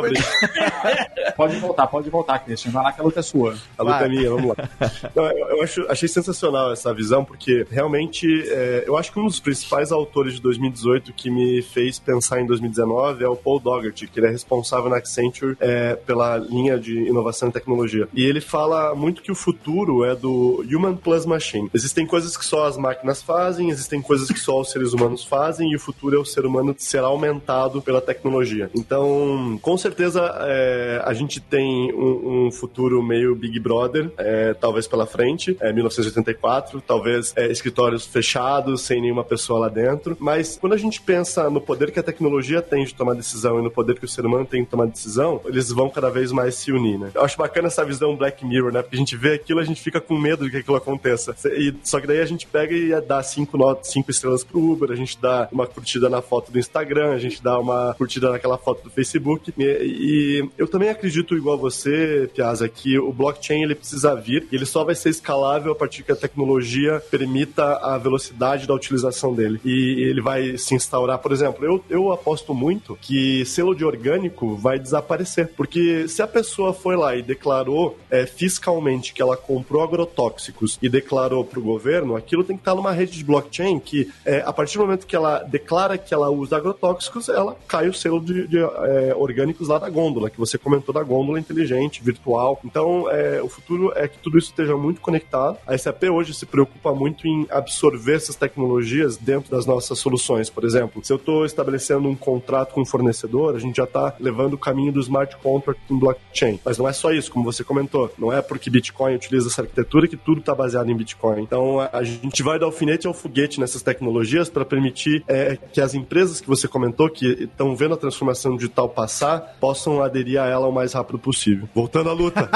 [1.36, 2.72] pode voltar, pode voltar, Christian.
[2.72, 3.54] Vai lá que a luta é sua.
[3.78, 4.06] A luta Vai.
[4.06, 4.68] é minha, vamos lá.
[5.14, 9.26] Não, eu, eu acho, achei sensacional essa visão, porque realmente é, eu acho que um
[9.26, 14.08] dos principais autores de 2018 que me fez pensar em 2019 é o Paul Dougherty,
[14.08, 18.08] que ele é responsável na Accenture é, pela linha de inovação e tecnologia.
[18.14, 21.68] E ele fala muito que o futuro é do human plus machine.
[21.72, 25.72] Existem coisas que só as máquinas fazem, existem coisas que só os seres humanos fazem,
[25.72, 28.70] e o futuro é o ser humano será aumentado pela tecnologia.
[28.74, 34.86] Então, com certeza, é, a gente tem um, um, futuro meio Big Brother, é, talvez
[34.86, 40.16] pela frente, é 1984, talvez é, escritórios fechados, sem nenhuma pessoa lá dentro.
[40.20, 43.62] Mas quando a gente pensa no poder que a tecnologia tem de tomar decisão e
[43.62, 46.32] no poder que o ser humano tem de tomar decisão, eles vão cada vez vez
[46.32, 47.10] mais se unir, né?
[47.14, 48.82] Eu acho bacana essa visão Black Mirror, né?
[48.82, 51.34] Porque a gente vê aquilo, a gente fica com medo de que aquilo aconteça.
[51.50, 54.90] E, só que daí a gente pega e dá cinco, notas, cinco estrelas pro Uber,
[54.90, 58.56] a gente dá uma curtida na foto do Instagram, a gente dá uma curtida naquela
[58.56, 59.52] foto do Facebook.
[59.58, 64.56] E, e eu também acredito, igual você, Piazza, que o blockchain ele precisa vir e
[64.56, 69.34] ele só vai ser escalável a partir que a tecnologia permita a velocidade da utilização
[69.34, 69.60] dele.
[69.64, 74.54] E ele vai se instaurar, por exemplo, eu, eu aposto muito que selo de orgânico
[74.56, 79.82] vai desaparecer, porque se a pessoa foi lá e declarou é, fiscalmente que ela comprou
[79.82, 84.10] agrotóxicos e declarou para o governo, aquilo tem que estar numa rede de blockchain que,
[84.24, 87.94] é, a partir do momento que ela declara que ela usa agrotóxicos, ela cai o
[87.94, 92.60] selo de, de é, orgânicos lá da gôndola, que você comentou da gôndola inteligente, virtual.
[92.64, 95.56] Então, é, o futuro é que tudo isso esteja muito conectado.
[95.66, 100.50] A SAP hoje se preocupa muito em absorver essas tecnologias dentro das nossas soluções.
[100.50, 104.14] Por exemplo, se eu estou estabelecendo um contrato com um fornecedor, a gente já está
[104.20, 106.58] levando o caminho do smart contract em blockchain.
[106.64, 108.12] Mas não é só isso, como você comentou.
[108.18, 111.42] Não é porque Bitcoin utiliza essa arquitetura que tudo está baseado em Bitcoin.
[111.42, 115.94] Então a gente vai dar alfinete ao foguete nessas tecnologias para permitir é, que as
[115.94, 120.66] empresas que você comentou, que estão vendo a transformação digital passar, possam aderir a ela
[120.66, 121.68] o mais rápido possível.
[121.74, 122.48] Voltando à luta.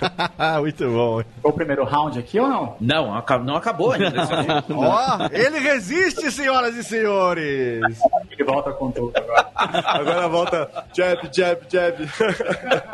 [0.60, 1.22] Muito bom.
[1.42, 2.76] Foi o primeiro round aqui ou não?
[2.80, 4.14] Não, não acabou ainda.
[4.70, 7.82] Ó, oh, ele resiste, senhoras e senhores.
[8.30, 9.50] Ele volta com tudo agora.
[9.54, 11.96] Agora volta jab, jab, jab.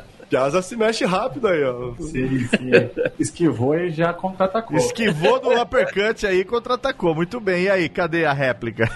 [0.31, 1.93] Piazza se mexe rápido aí, ó.
[1.99, 2.71] Sim, sim.
[3.19, 4.77] Esquivou e já contra-atacou.
[4.77, 7.13] Esquivou do uppercut aí e contra-atacou.
[7.13, 7.63] Muito bem.
[7.63, 8.89] E aí, cadê a réplica?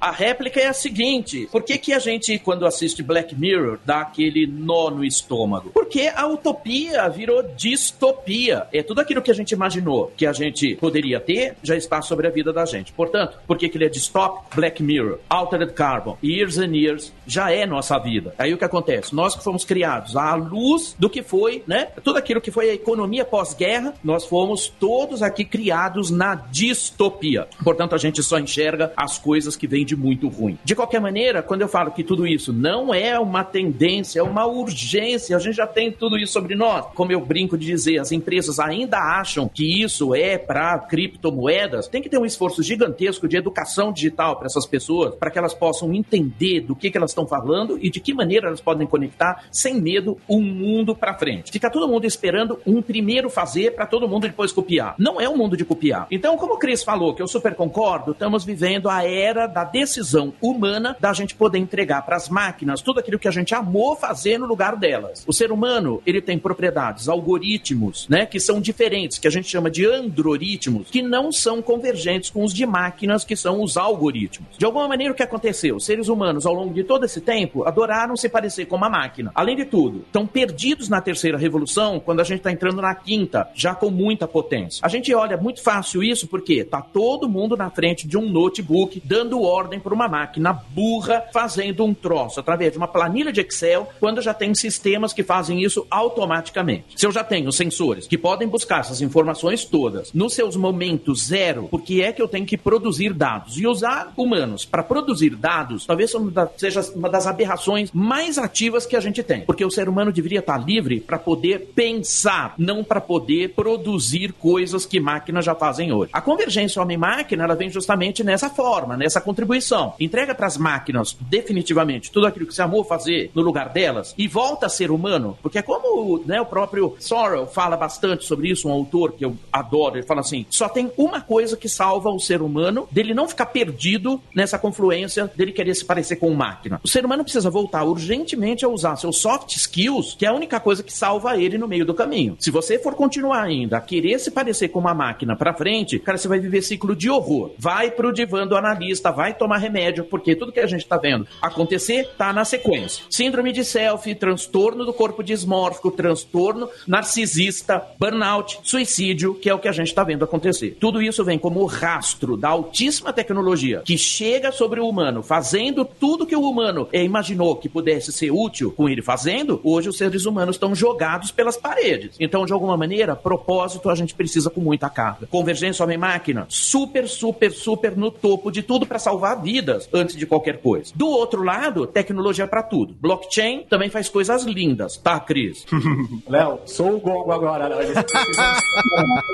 [0.00, 4.00] A réplica é a seguinte: por que, que a gente, quando assiste Black Mirror, dá
[4.00, 5.70] aquele nó no estômago?
[5.70, 8.66] Porque a utopia virou distopia.
[8.72, 12.26] É tudo aquilo que a gente imaginou que a gente poderia ter já está sobre
[12.26, 12.92] a vida da gente.
[12.92, 14.44] Portanto, por que, que ele é distópico?
[14.54, 18.34] Black Mirror, Altered Carbon, Years and Years já é nossa vida.
[18.36, 19.14] Aí o que acontece?
[19.14, 20.63] Nós que fomos criados à luz
[20.98, 21.88] do que foi, né?
[22.02, 27.46] Tudo aquilo que foi a economia pós-guerra, nós fomos todos aqui criados na distopia.
[27.62, 30.58] Portanto, a gente só enxerga as coisas que vêm de muito ruim.
[30.64, 34.46] De qualquer maneira, quando eu falo que tudo isso não é uma tendência, é uma
[34.46, 36.86] urgência, a gente já tem tudo isso sobre nós.
[36.94, 42.02] Como eu brinco de dizer, as empresas ainda acham que isso é para criptomoedas, tem
[42.02, 45.92] que ter um esforço gigantesco de educação digital para essas pessoas, para que elas possam
[45.92, 49.80] entender do que, que elas estão falando e de que maneira elas podem conectar sem
[49.80, 51.50] medo um mundo para frente.
[51.50, 54.94] Fica todo mundo esperando um primeiro fazer para todo mundo depois copiar.
[54.98, 56.06] Não é um mundo de copiar.
[56.10, 60.32] Então, como o Cris falou, que eu super concordo, estamos vivendo a era da decisão
[60.40, 64.38] humana da gente poder entregar para as máquinas tudo aquilo que a gente amou fazer
[64.38, 65.24] no lugar delas.
[65.26, 69.70] O ser humano, ele tem propriedades, algoritmos, né, que são diferentes, que a gente chama
[69.70, 74.56] de androritmos, que não são convergentes com os de máquinas, que são os algoritmos.
[74.58, 75.80] De alguma maneira, o que aconteceu?
[75.80, 79.30] Seres humanos, ao longo de todo esse tempo, adoraram se parecer com uma máquina.
[79.34, 83.48] Além de tudo, estão perdidos na terceira revolução, quando a gente está entrando na quinta,
[83.54, 84.84] já com muita potência.
[84.84, 89.00] A gente olha muito fácil isso porque tá todo mundo na frente de um notebook
[89.02, 93.88] dando ordem para uma máquina burra fazendo um troço através de uma planilha de Excel,
[93.98, 96.88] quando já tem sistemas que fazem isso automaticamente.
[96.94, 101.68] Se eu já tenho sensores que podem buscar essas informações todas nos seus momentos zero,
[101.70, 106.12] porque é que eu tenho que produzir dados e usar humanos para produzir dados, talvez
[106.58, 110.33] seja uma das aberrações mais ativas que a gente tem, porque o ser humano deveria
[110.40, 116.10] estar livre para poder pensar, não para poder produzir coisas que máquinas já fazem hoje.
[116.12, 119.94] A convergência homem-máquina ela vem justamente nessa forma, nessa contribuição.
[119.98, 124.28] Entrega para as máquinas definitivamente tudo aquilo que você amou fazer no lugar delas e
[124.28, 128.68] volta a ser humano, porque é como né, o próprio Sorrell fala bastante sobre isso,
[128.68, 132.20] um autor que eu adoro, ele fala assim: só tem uma coisa que salva o
[132.20, 136.80] ser humano dele não ficar perdido nessa confluência dele querer se parecer com máquina.
[136.82, 140.60] O ser humano precisa voltar urgentemente a usar seus soft skills, que é a única
[140.60, 142.36] coisa que salva ele no meio do caminho.
[142.38, 146.18] Se você for continuar ainda a querer se parecer com uma máquina para frente, cara,
[146.18, 147.52] você vai viver ciclo de horror.
[147.58, 151.26] Vai pro divã do analista, vai tomar remédio, porque tudo que a gente tá vendo
[151.40, 153.04] acontecer tá na sequência.
[153.10, 159.68] Síndrome de selfie, transtorno do corpo dismórfico, transtorno narcisista, burnout, suicídio, que é o que
[159.68, 160.76] a gente tá vendo acontecer.
[160.80, 166.26] Tudo isso vem como rastro da altíssima tecnologia que chega sobre o humano, fazendo tudo
[166.26, 170.56] que o humano imaginou que pudesse ser útil com ele fazendo, hoje os seres humanos
[170.56, 172.16] estão jogados pelas paredes.
[172.20, 175.26] Então, de alguma maneira, propósito a gente precisa com muita carga.
[175.26, 180.58] Convergência homem-máquina, super, super, super no topo de tudo para salvar vidas antes de qualquer
[180.58, 180.92] coisa.
[180.94, 182.94] Do outro lado, tecnologia para tudo.
[183.00, 185.64] Blockchain também faz coisas lindas, tá, Cris?
[186.28, 187.68] Léo, sou o gongo agora.
[187.68, 187.76] Né?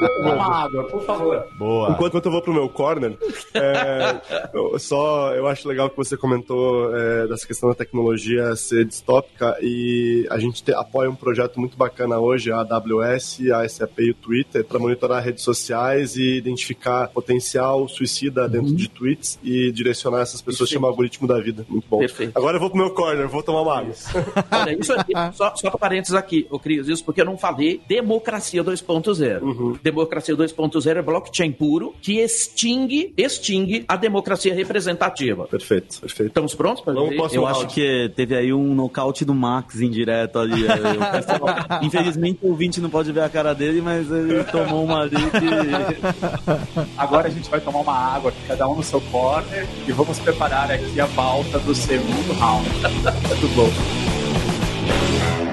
[0.01, 1.47] Precisam uma água, por favor.
[1.59, 1.91] Boa.
[1.91, 3.17] Enquanto, enquanto eu vou pro meu corner,
[3.55, 4.21] é,
[4.55, 9.57] eu, só eu acho legal que você comentou é, dessa questão da tecnologia ser distópica
[9.61, 14.11] e a gente te, apoia um projeto muito bacana hoje, a AWS, a SAP e
[14.11, 18.77] o Twitter, para monitorar redes sociais e identificar potencial suicida dentro uhum.
[18.77, 21.65] de tweets e direcionar essas pessoas, chama algoritmo da vida.
[21.69, 21.99] Muito bom.
[21.99, 22.37] Perfeito.
[22.37, 23.95] Agora eu vou pro meu corner, vou tomar uma água.
[24.51, 28.63] Olha, isso aqui, só, só parênteses aqui, ô Cris, isso porque eu não falei democracia
[28.63, 29.43] 2.0.
[29.43, 29.79] Uhum.
[29.83, 35.47] Democracia 2.0 é blockchain puro que extingue, extingue a democracia representativa.
[35.47, 36.29] Perfeito, perfeito.
[36.29, 37.19] Estamos prontos para ver?
[37.33, 40.50] Eu acho que teve aí um nocaute do Max indireto ali.
[40.53, 45.17] É, infelizmente o ouvinte não pode ver a cara dele, mas ele tomou uma ali
[45.17, 46.81] que...
[46.97, 50.71] Agora a gente vai tomar uma água cada um no seu corner, e vamos preparar
[50.71, 52.69] aqui a pauta do segundo round.
[53.29, 55.50] Muito bom.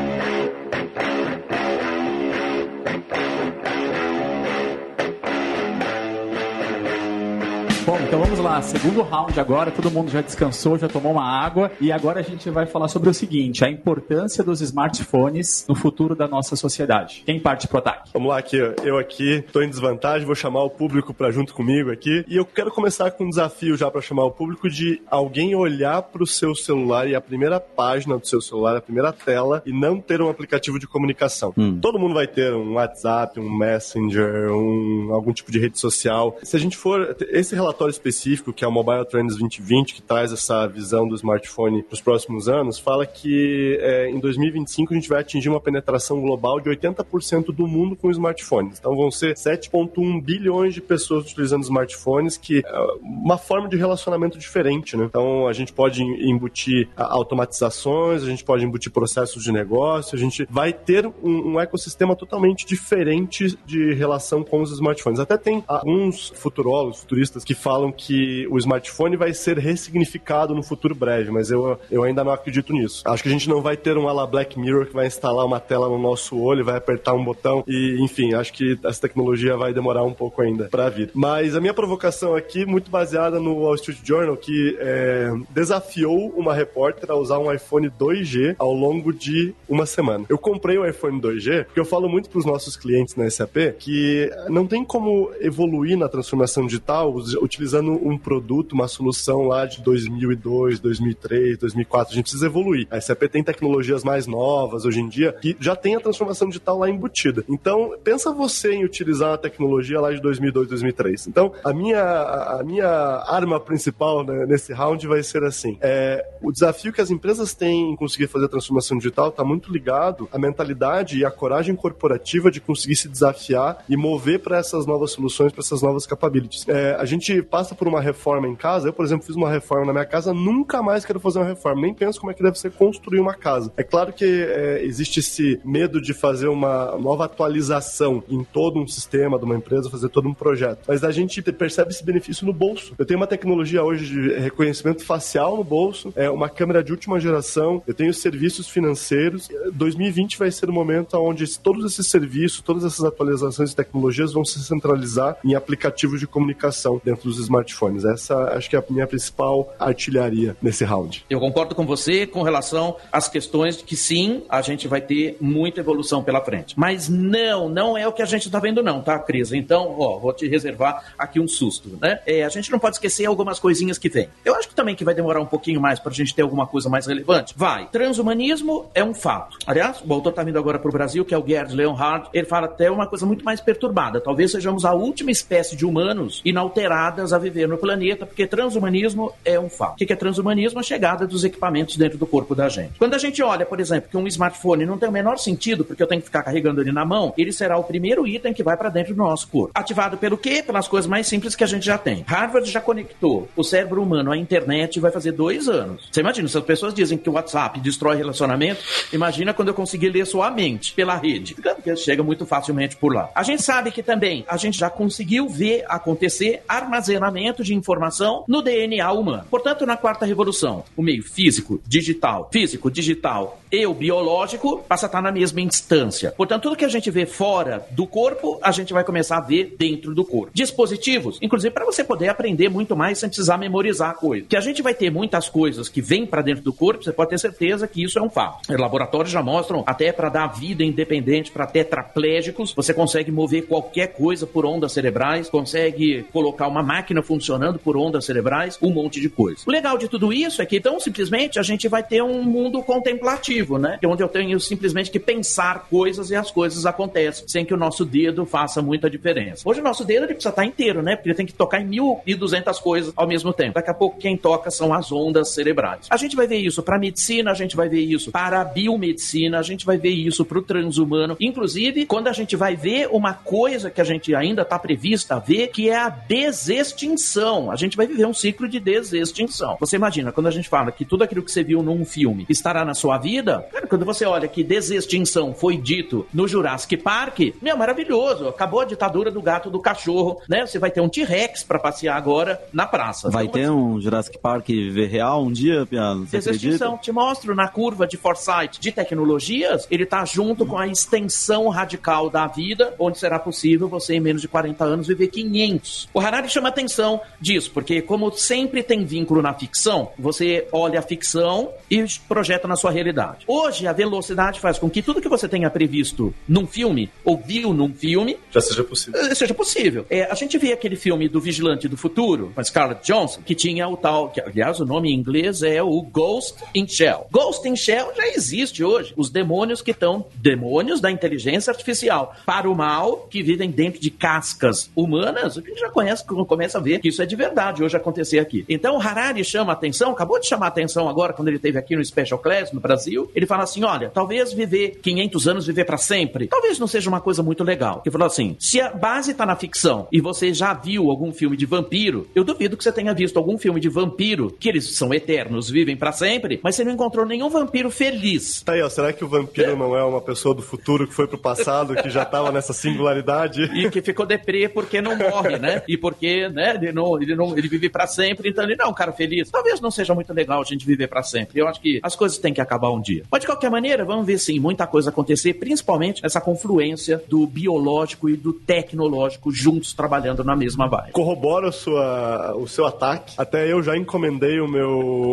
[8.48, 8.62] Lá.
[8.62, 11.72] Segundo round agora, todo mundo já descansou, já tomou uma água.
[11.82, 16.16] E agora a gente vai falar sobre o seguinte: a importância dos smartphones no futuro
[16.16, 17.24] da nossa sociedade.
[17.26, 18.10] Quem parte pro ataque?
[18.14, 18.58] Vamos lá, aqui.
[18.84, 22.24] Eu aqui tô em desvantagem, vou chamar o público para junto comigo aqui.
[22.28, 26.02] E eu quero começar com um desafio já para chamar o público de alguém olhar
[26.02, 30.00] pro seu celular e a primeira página do seu celular, a primeira tela, e não
[30.00, 31.54] ter um aplicativo de comunicação.
[31.58, 31.80] Hum.
[31.80, 36.38] Todo mundo vai ter um WhatsApp, um Messenger, um, algum tipo de rede social.
[36.44, 37.16] Se a gente for.
[37.30, 37.94] Esse relatório relatório
[38.38, 42.02] específico, que é o Mobile Trends 2020, que traz essa visão do smartphone para os
[42.02, 46.70] próximos anos, fala que é, em 2025 a gente vai atingir uma penetração global de
[46.70, 48.80] 80% do mundo com smartphones.
[48.80, 54.38] Então vão ser 7,1 bilhões de pessoas utilizando smartphones, que é uma forma de relacionamento
[54.38, 55.06] diferente, né?
[55.06, 60.48] Então a gente pode embutir automatizações, a gente pode embutir processos de negócio, a gente
[60.50, 65.20] vai ter um, um ecossistema totalmente diferente de relação com os smartphones.
[65.20, 68.17] Até tem alguns futurólogos, futuristas que falam que
[68.50, 73.04] o smartphone vai ser ressignificado no futuro breve, mas eu, eu ainda não acredito nisso.
[73.06, 75.60] Acho que a gente não vai ter um ala Black Mirror que vai instalar uma
[75.60, 79.74] tela no nosso olho, vai apertar um botão e, enfim, acho que essa tecnologia vai
[79.74, 81.12] demorar um pouco ainda para vir.
[81.14, 86.54] Mas a minha provocação aqui, muito baseada no Wall Street Journal, que é, desafiou uma
[86.54, 90.26] repórter a usar um iPhone 2G ao longo de uma semana.
[90.30, 93.58] Eu comprei o iPhone 2G porque eu falo muito para os nossos clientes na SAP
[93.80, 99.82] que não tem como evoluir na transformação digital utilizando um produto, uma solução lá de
[99.82, 102.14] 2002, 2003, 2004.
[102.14, 102.88] A gente precisa evoluir.
[102.90, 106.78] A SAP tem tecnologias mais novas hoje em dia que já tem a transformação digital
[106.80, 107.44] lá embutida.
[107.50, 111.28] Então, pensa você em utilizar a tecnologia lá de 2002, 2003.
[111.28, 116.52] Então, a minha, a minha arma principal né, nesse round vai ser assim: é, o
[116.52, 120.38] desafio que as empresas têm em conseguir fazer a transformação digital está muito ligado à
[120.38, 125.52] mentalidade e à coragem corporativa de conseguir se desafiar e mover para essas novas soluções,
[125.52, 126.68] para essas novas capabilities.
[126.68, 128.88] É, a gente passa por uma reforma em casa.
[128.88, 131.82] Eu, por exemplo, fiz uma reforma na minha casa, nunca mais quero fazer uma reforma,
[131.82, 133.72] nem penso como é que deve ser construir uma casa.
[133.78, 138.88] É claro que é, existe esse medo de fazer uma nova atualização em todo um
[138.88, 140.80] sistema de uma empresa, fazer todo um projeto.
[140.88, 142.94] Mas a gente percebe esse benefício no bolso.
[142.98, 147.20] Eu tenho uma tecnologia hoje de reconhecimento facial no bolso, é uma câmera de última
[147.20, 149.50] geração, eu tenho serviços financeiros.
[149.74, 154.46] 2020 vai ser o momento onde todos esses serviços, todas essas atualizações de tecnologias vão
[154.46, 157.87] se centralizar em aplicativos de comunicação dentro dos smartphones.
[158.06, 161.26] Essa acho que é a minha principal artilharia nesse round.
[161.30, 165.38] Eu concordo com você com relação às questões de que sim, a gente vai ter
[165.40, 166.74] muita evolução pela frente.
[166.78, 169.52] Mas não, não é o que a gente está vendo não, tá, Cris?
[169.52, 172.20] Então, ó, vou te reservar aqui um susto, né?
[172.26, 174.30] É, a gente não pode esquecer algumas coisinhas que vem.
[174.44, 176.68] Eu acho que também que vai demorar um pouquinho mais para a gente ter alguma
[176.68, 177.54] coisa mais relevante.
[177.56, 177.88] Vai.
[177.88, 179.58] Transhumanismo é um fato.
[179.66, 182.30] Aliás, o autor está vindo agora para o Brasil, que é o Gerd Leonhard.
[182.34, 184.20] Ele fala até uma coisa muito mais perturbada.
[184.20, 189.60] Talvez sejamos a última espécie de humanos inalteradas a viver no planeta, porque transhumanismo é
[189.60, 189.94] um fato.
[189.94, 190.80] O que é transhumanismo?
[190.80, 192.94] A chegada dos equipamentos dentro do corpo da gente.
[192.98, 196.02] Quando a gente olha, por exemplo, que um smartphone não tem o menor sentido, porque
[196.02, 198.78] eu tenho que ficar carregando ele na mão, ele será o primeiro item que vai
[198.78, 199.72] para dentro do nosso corpo.
[199.74, 200.64] Ativado pelo quê?
[200.64, 202.24] Pelas coisas mais simples que a gente já tem.
[202.28, 206.08] Harvard já conectou o cérebro humano à internet vai fazer dois anos.
[206.12, 210.10] Você imagina, se as pessoas dizem que o WhatsApp destrói relacionamento, imagina quando eu conseguir
[210.10, 211.56] ler sua mente pela rede.
[211.56, 213.30] Porque chega muito facilmente por lá.
[213.36, 218.62] A gente sabe que também a gente já conseguiu ver acontecer armazenamento de informação no
[218.62, 219.46] DNA humano.
[219.50, 225.08] Portanto, na quarta revolução, o meio físico, digital, físico, digital e o biológico passa a
[225.08, 226.32] estar na mesma instância.
[226.32, 229.76] Portanto, tudo que a gente vê fora do corpo, a gente vai começar a ver
[229.78, 230.52] dentro do corpo.
[230.54, 234.46] Dispositivos, inclusive para você poder aprender muito mais sem precisar memorizar a coisa.
[234.48, 237.30] Que a gente vai ter muitas coisas que vêm para dentro do corpo, você pode
[237.30, 238.72] ter certeza que isso é um fato.
[238.72, 244.08] Os laboratórios já mostram até para dar vida independente para tetraplégicos, você consegue mover qualquer
[244.08, 249.30] coisa por ondas cerebrais, consegue colocar uma máquina funcionando por ondas cerebrais, um monte de
[249.30, 249.62] coisa.
[249.66, 252.82] O legal de tudo isso é que então simplesmente a gente vai ter um mundo
[252.82, 254.00] contemplativo, né?
[254.06, 258.06] Onde eu tenho simplesmente que pensar coisas e as coisas acontecem, sem que o nosso
[258.06, 259.64] dedo faça muita diferença.
[259.66, 261.16] Hoje o nosso dedo ele precisa estar inteiro, né?
[261.16, 263.76] Porque ele tem que tocar em 1.200 coisas ao mesmo tempo.
[263.76, 266.08] Daqui a pouco quem toca são as ondas cerebrais.
[266.10, 269.60] A gente vai ver isso para medicina, a gente vai ver isso para a biomedicina,
[269.60, 271.36] a gente vai ver isso para o transhumano.
[271.40, 275.40] Inclusive, quando a gente vai ver uma coisa que a gente ainda está prevista a
[275.40, 277.47] ver, que é a desextinção.
[277.72, 279.78] A gente vai viver um ciclo de desextinção.
[279.80, 282.84] Você imagina, quando a gente fala que tudo aquilo que você viu num filme estará
[282.84, 287.78] na sua vida, cara, quando você olha que desextinção foi dito no Jurassic Park, meu,
[287.78, 288.48] maravilhoso.
[288.48, 290.66] Acabou a ditadura do gato do cachorro, né?
[290.66, 293.30] Você vai ter um T-Rex para passear agora na praça.
[293.30, 294.68] Vai então, ter um Jurassic Park
[295.10, 296.26] real um dia, Piano?
[296.26, 296.98] Desextinção.
[296.98, 302.30] Te mostro na curva de Foresight de tecnologias, ele tá junto com a extensão radical
[302.30, 306.10] da vida, onde será possível você, em menos de 40 anos, viver 500.
[306.14, 311.02] O Harari chama atenção disso, porque como sempre tem vínculo na ficção, você olha a
[311.02, 313.46] ficção e projeta na sua realidade.
[313.48, 317.74] Hoje, a velocidade faz com que tudo que você tenha previsto num filme, ou viu
[317.74, 319.22] num filme, já seja possível.
[319.22, 320.06] Eh, seja possível.
[320.10, 323.88] É, a gente vê aquele filme do Vigilante do Futuro, com Scarlett Johansson, que tinha
[323.88, 327.28] o tal, que aliás o nome em inglês é o Ghost in Shell.
[327.32, 329.14] Ghost in Shell já existe hoje.
[329.16, 334.10] Os demônios que estão, demônios da inteligência artificial, para o mal, que vivem dentro de
[334.10, 337.96] cascas humanas, a gente já conhece, começa a ver que isso é de verdade hoje
[337.96, 338.66] acontecer aqui.
[338.68, 341.78] Então o Harari chama a atenção, acabou de chamar a atenção agora quando ele esteve
[341.78, 345.86] aqui no Special Class no Brasil, ele fala assim, olha, talvez viver 500 anos, viver
[345.86, 348.02] para sempre, talvez não seja uma coisa muito legal.
[348.06, 351.58] Ele falou assim, se a base está na ficção e você já viu algum filme
[351.58, 355.14] de vampiro, eu duvido que você tenha visto algum filme de vampiro, que eles são
[355.14, 358.62] eternos, vivem para sempre, mas você não encontrou nenhum vampiro feliz.
[358.62, 359.76] Tá aí, ó, será que o vampiro é.
[359.76, 363.64] não é uma pessoa do futuro que foi pro passado, que já tava nessa singularidade?
[363.64, 365.82] E que ficou deprê porque não morre, né?
[365.88, 368.90] E porque, né, ele não, ele não, ele vive para sempre, então ele não é
[368.90, 369.50] um cara feliz.
[369.50, 371.60] Talvez não seja muito legal a gente viver para sempre.
[371.60, 373.24] Eu acho que as coisas têm que acabar um dia.
[373.32, 378.30] Mas de qualquer maneira, vamos ver sim, muita coisa acontecer, principalmente essa confluência do biológico
[378.30, 381.12] e do tecnológico juntos trabalhando na mesma vibe.
[381.12, 383.34] Corrobora sua, o seu ataque.
[383.38, 384.90] Até eu já encomendei o meu,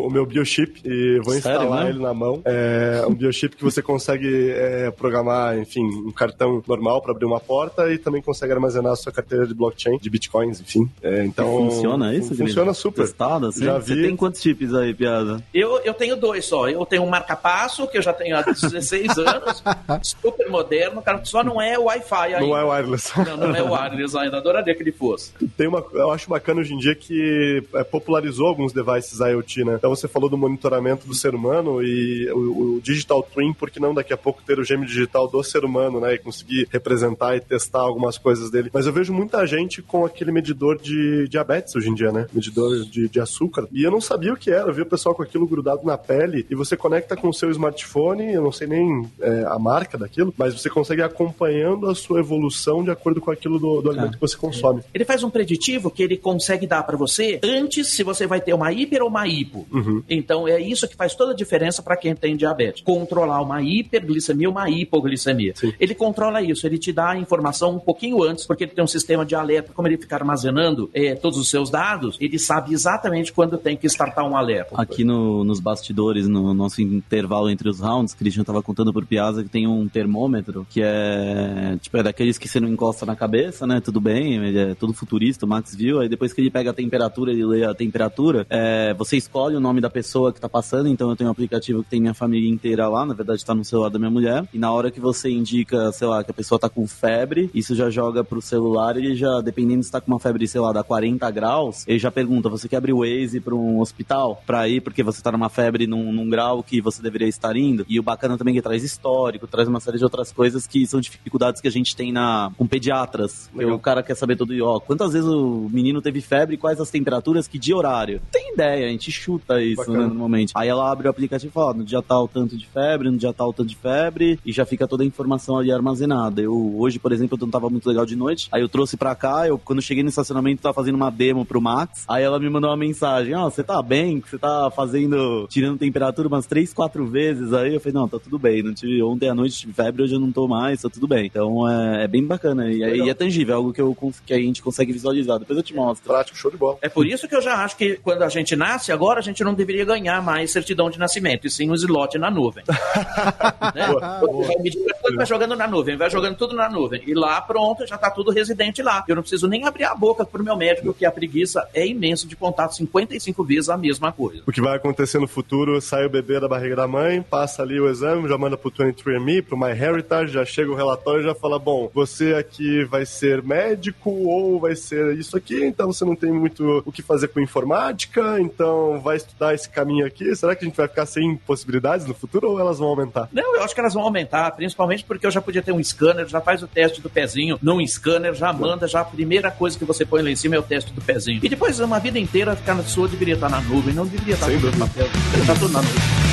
[0.06, 1.90] o meu biochip e vou Sério, instalar né?
[1.90, 2.40] ele na mão.
[2.44, 7.40] É um biochip que você consegue é, programar, enfim, um cartão normal para abrir uma
[7.40, 10.88] porta e também consegue armazenar a sua carteira de blockchain, de bitcoins, enfim.
[11.02, 12.34] É, então, funciona isso?
[12.34, 13.02] Funciona super.
[13.02, 13.64] Testado, assim?
[13.64, 14.02] Já Você vi.
[14.02, 15.42] tem quantos chips aí, piada?
[15.52, 16.68] Eu, eu tenho dois só.
[16.68, 19.62] Eu tenho um marca-passo, que eu já tenho há 16 anos,
[20.02, 22.40] super moderno, cara, que só não é Wi-Fi ainda.
[22.40, 23.12] Não é wireless.
[23.16, 24.38] Não, não é wireless ainda.
[24.38, 25.32] Adoraria que ele fosse.
[25.56, 29.74] Tem uma, eu acho bacana hoje em dia que é, popularizou alguns devices IoT, né?
[29.76, 33.80] Então você falou do monitoramento do ser humano e o, o Digital Twin, por que
[33.80, 36.14] não daqui a pouco ter o gêmeo digital do ser humano, né?
[36.14, 38.70] E conseguir representar e testar algumas coisas dele.
[38.72, 42.26] Mas eu vejo muita gente com aquele medidor de diabetes hoje em dia, né?
[42.32, 43.66] Medidor de, de açúcar.
[43.72, 44.68] E eu não sabia o que era.
[44.68, 47.50] Eu vi o pessoal com aquilo grudado na pele e você conecta com o seu
[47.50, 51.94] smartphone, eu não sei nem é, a marca daquilo, mas você consegue ir acompanhando a
[51.94, 54.82] sua evolução de acordo com aquilo do, do alimento que você consome.
[54.92, 58.52] Ele faz um preditivo que ele consegue dar para você antes se você vai ter
[58.52, 59.66] uma hiper ou uma hipo.
[60.08, 62.82] Então é isso que faz toda a diferença para quem tem diabetes.
[62.82, 65.54] Controlar uma hiperglicemia ou uma hipoglicemia.
[65.78, 68.88] Ele controla isso, ele te dá a informação um pouquinho antes, porque ele tem um
[68.88, 73.32] sistema de alerta, como ele fica armazenando eh, todos os seus dados, ele sabe exatamente
[73.32, 74.74] quando tem que startar um alerta.
[74.76, 79.42] Aqui no- nos bastidores, no nosso intervalo entre os rounds, Christian tava contando pro Piazza
[79.44, 83.66] que tem um termômetro que é tipo é daqueles que você não encosta na cabeça,
[83.66, 83.80] né?
[83.80, 86.00] Tudo bem, ele é todo futurista, o Max viu.
[86.00, 89.60] Aí depois que ele pega a temperatura, ele lê a temperatura, é, você escolhe o
[89.60, 90.88] nome da pessoa que tá passando.
[90.88, 93.64] Então eu tenho um aplicativo que tem minha família inteira lá, na verdade tá no
[93.64, 94.44] celular da minha mulher.
[94.52, 97.74] E na hora que você indica, sei lá, que a pessoa tá com febre, isso
[97.74, 100.82] já joga pro celular e já, dependendo se tá com uma febre, sei lá, da
[100.82, 101.43] 40 graus,
[101.86, 105.22] ele já pergunta: você quer abrir o Waze pra um hospital pra ir porque você
[105.22, 107.84] tá numa febre num, num grau que você deveria estar indo?
[107.88, 110.86] E o bacana também é que traz histórico, traz uma série de outras coisas que
[110.86, 113.50] são dificuldades que a gente tem na, com pediatras.
[113.54, 117.48] O cara quer saber tudo, ó, quantas vezes o menino teve febre, quais as temperaturas,
[117.48, 118.20] que dia horário.
[118.30, 120.52] Tem ideia, a gente chuta isso, né, normalmente.
[120.54, 123.32] Aí ela abre o aplicativo e fala, no dia tal tanto de febre, no dia
[123.32, 126.40] tal tanto de febre, e já fica toda a informação ali armazenada.
[126.40, 129.14] Eu, hoje, por exemplo, eu não tava muito legal de noite, aí eu trouxe pra
[129.14, 132.50] cá, eu, quando cheguei no estacionamento, tava fazendo uma demo pro Max, aí ela me
[132.50, 137.06] mandou uma mensagem, ó, você tá bem, você tá fazendo, tirando temperatura umas três, quatro
[137.06, 140.02] vezes, aí eu falei, não, tá tudo bem, não tive, ontem à noite tive febre,
[140.02, 141.24] hoje eu não tô mais, tá tudo bem.
[141.24, 144.34] Então é, é bem bacana, e, é- e é tangível, é algo que, eu, que
[144.34, 146.06] a gente consegue visualizar, depois eu te mostro.
[146.12, 146.76] Prático, show de bola.
[146.82, 149.42] É por isso que eu já acho que quando a gente nasce, agora a gente
[149.42, 152.64] não deveria ganhar mais certidão de nascimento, e sim um slot na nuvem.
[153.74, 153.86] né?
[153.86, 157.02] Vai medir as coisas, vai jogando na nuvem, vai jogando tudo na nuvem.
[157.06, 159.04] E lá, pronto, já tá tudo residente lá.
[159.08, 162.26] Eu não preciso nem abrir a boca pro meu médico, que a preguiça é imensa
[162.26, 164.42] de contar 55 vezes a mesma coisa.
[164.46, 167.80] O que vai acontecer no futuro, sai o bebê da barriga da mãe, passa ali
[167.80, 171.58] o exame, já manda pro 23andMe, pro MyHeritage, já chega o relatório e já fala,
[171.58, 176.32] bom, você aqui vai ser médico ou vai ser isso aqui, então você não tem
[176.32, 180.34] muito o que fazer com informática, então vai estudar esse caminho aqui.
[180.34, 183.28] Será que a gente vai ficar sem possibilidades no futuro ou elas vão aumentar?
[183.32, 186.26] Não, eu acho que elas vão aumentar, principalmente porque eu já podia ter um scanner,
[186.26, 189.84] já faz o teste do pezinho num scanner, já manda, já a primeira coisa que
[189.84, 191.40] você põe lá em cima é o teste do pezinho.
[191.42, 194.48] E depois, uma vida inteira, ficar na sua deveria estar na nuvem, não deveria estar
[194.48, 196.23] no papel, deveria estar tudo na nuvem.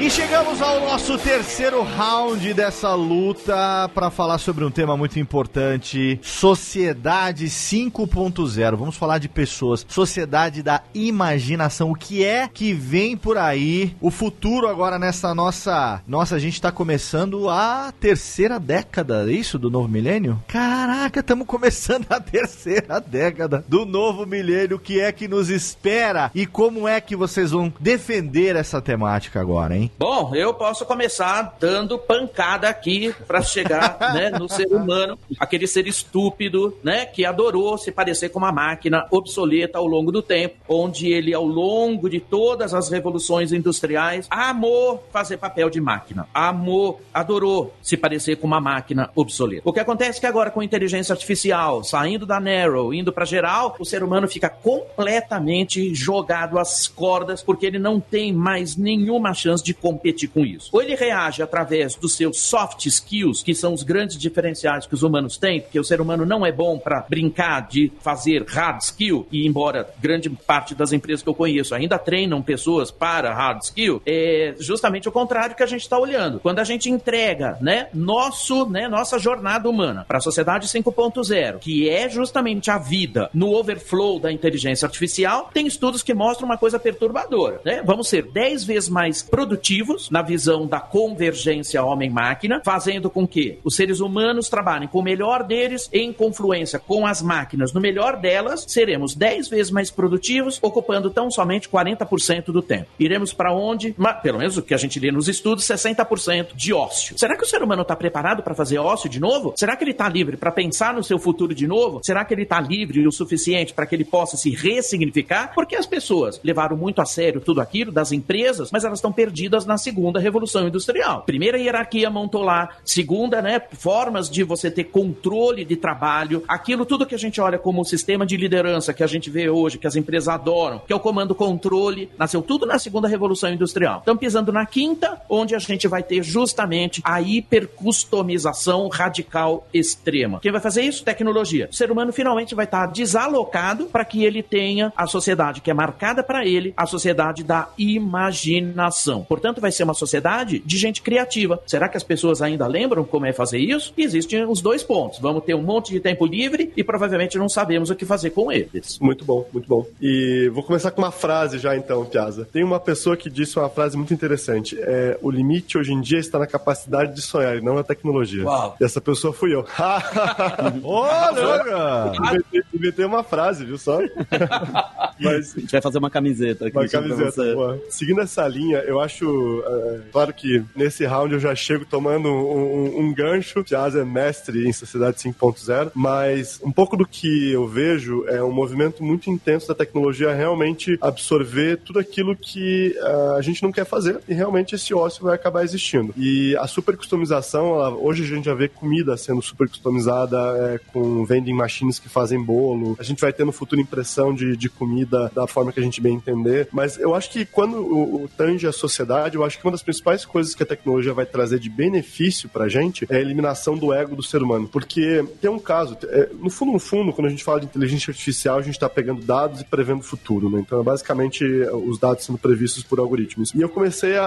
[0.00, 6.18] E chegamos ao nosso terceiro round dessa luta para falar sobre um tema muito importante:
[6.22, 8.76] Sociedade 5.0.
[8.76, 11.90] Vamos falar de pessoas, sociedade da imaginação.
[11.90, 13.94] O que é que vem por aí?
[14.00, 16.00] O futuro agora nessa nossa.
[16.08, 19.58] Nossa, a gente tá começando a terceira década, é isso?
[19.58, 20.42] Do novo milênio?
[20.48, 24.78] Caraca, estamos começando a terceira década do novo milênio.
[24.78, 26.30] O que é que nos espera?
[26.34, 29.89] E como é que vocês vão defender essa temática agora, hein?
[29.98, 35.86] Bom, eu posso começar dando pancada aqui para chegar né, no ser humano, aquele ser
[35.86, 41.12] estúpido, né, que adorou se parecer com uma máquina obsoleta ao longo do tempo, onde
[41.12, 47.74] ele, ao longo de todas as revoluções industriais, amou fazer papel de máquina, amou, adorou
[47.82, 49.62] se parecer com uma máquina obsoleta.
[49.64, 53.76] O que acontece é que agora com inteligência artificial, saindo da Narrow, indo para geral,
[53.78, 59.62] o ser humano fica completamente jogado às cordas, porque ele não tem mais nenhuma chance
[59.62, 60.70] de competir com isso.
[60.72, 65.02] Ou ele reage através dos seus soft skills, que são os grandes diferenciais que os
[65.02, 69.26] humanos têm, porque o ser humano não é bom para brincar de fazer hard skill,
[69.30, 74.02] e embora grande parte das empresas que eu conheço ainda treinam pessoas para hard skill,
[74.06, 76.40] é justamente o contrário que a gente está olhando.
[76.40, 81.88] Quando a gente entrega, né, nosso, né, nossa jornada humana para a sociedade 5.0, que
[81.88, 86.78] é justamente a vida no overflow da inteligência artificial, tem estudos que mostram uma coisa
[86.78, 87.82] perturbadora, né?
[87.84, 89.69] Vamos ser 10 vezes mais produtivos
[90.10, 95.44] na visão da convergência homem-máquina, fazendo com que os seres humanos trabalhem com o melhor
[95.44, 97.72] deles em confluência com as máquinas.
[97.72, 102.88] No melhor delas, seremos 10 vezes mais produtivos, ocupando tão somente 40% do tempo.
[102.98, 103.94] Iremos para onde?
[104.22, 107.16] pelo menos o que a gente lê nos estudos, 60% de ócio.
[107.16, 109.54] Será que o ser humano está preparado para fazer ócio de novo?
[109.56, 112.00] Será que ele está livre para pensar no seu futuro de novo?
[112.02, 115.52] Será que ele está livre o suficiente para que ele possa se ressignificar?
[115.54, 119.59] Porque as pessoas levaram muito a sério tudo aquilo das empresas, mas elas estão perdidas
[119.66, 121.22] na segunda revolução industrial.
[121.22, 127.06] Primeira hierarquia montou lá, segunda, né, formas de você ter controle de trabalho, aquilo tudo
[127.06, 129.96] que a gente olha como sistema de liderança que a gente vê hoje, que as
[129.96, 133.98] empresas adoram, que é o comando controle, nasceu tudo na segunda revolução industrial.
[133.98, 140.40] Estão pisando na quinta, onde a gente vai ter justamente a hipercustomização radical extrema.
[140.40, 141.04] Quem vai fazer isso?
[141.04, 141.68] Tecnologia.
[141.70, 145.74] O ser humano finalmente vai estar desalocado para que ele tenha a sociedade que é
[145.74, 149.24] marcada para ele, a sociedade da imaginação.
[149.28, 151.60] Portanto, vai ser uma sociedade de gente criativa.
[151.66, 153.94] Será que as pessoas ainda lembram como é fazer isso?
[153.96, 155.18] E existem os dois pontos.
[155.18, 158.52] Vamos ter um monte de tempo livre e provavelmente não sabemos o que fazer com
[158.52, 158.98] eles.
[159.00, 159.86] Muito bom, muito bom.
[160.00, 162.46] E vou começar com uma frase já então, Piazza.
[162.52, 164.76] Tem uma pessoa que disse uma frase muito interessante.
[164.78, 168.44] É, o limite hoje em dia está na capacidade de sonhar e não na tecnologia.
[168.44, 168.76] Uau.
[168.80, 169.64] E essa pessoa fui eu.
[170.84, 172.12] Olha!
[172.14, 174.00] inventei, inventei uma frase, viu só?
[175.20, 176.76] Mas, a gente vai fazer uma camiseta aqui.
[176.76, 177.42] Uma camiseta,
[177.88, 179.24] Seguindo essa linha, eu acho.
[179.66, 183.64] É, claro que nesse round eu já chego tomando um, um, um gancho.
[183.64, 188.52] Piazza é mestre em Sociedade 5.0, mas um pouco do que eu vejo é um
[188.52, 193.84] movimento muito intenso da tecnologia realmente absorver tudo aquilo que uh, a gente não quer
[193.84, 196.14] fazer e realmente esse ócio vai acabar existindo.
[196.16, 200.78] E a super customização, ela, hoje a gente já vê comida sendo super customizada é,
[200.92, 202.96] com vending machines que fazem bolo.
[202.98, 206.00] A gente vai ter no futuro impressão de, de comida da forma que a gente
[206.00, 206.68] bem entender.
[206.72, 209.82] Mas eu acho que quando o, o tange a sociedade, eu acho que uma das
[209.82, 213.92] principais coisas que a tecnologia vai trazer de benefício pra gente é a eliminação do
[213.92, 214.68] ego do ser humano.
[214.68, 218.10] Porque tem um caso, é, no fundo, no fundo, quando a gente fala de inteligência
[218.10, 220.60] artificial, a gente está pegando dados e prevendo o futuro, né?
[220.60, 223.52] Então é basicamente os dados sendo previstos por algoritmos.
[223.54, 224.26] E eu comecei a,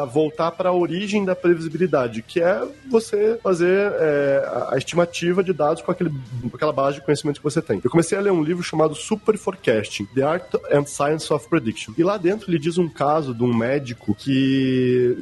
[0.00, 5.52] a voltar para a origem da previsibilidade, que é você fazer é, a estimativa de
[5.52, 7.80] dados com, aquele, com aquela base de conhecimento que você tem.
[7.82, 11.92] Eu comecei a ler um livro chamado Super Forecasting, The Art and Science of Prediction.
[11.96, 14.41] E lá dentro ele diz um caso de um médico que,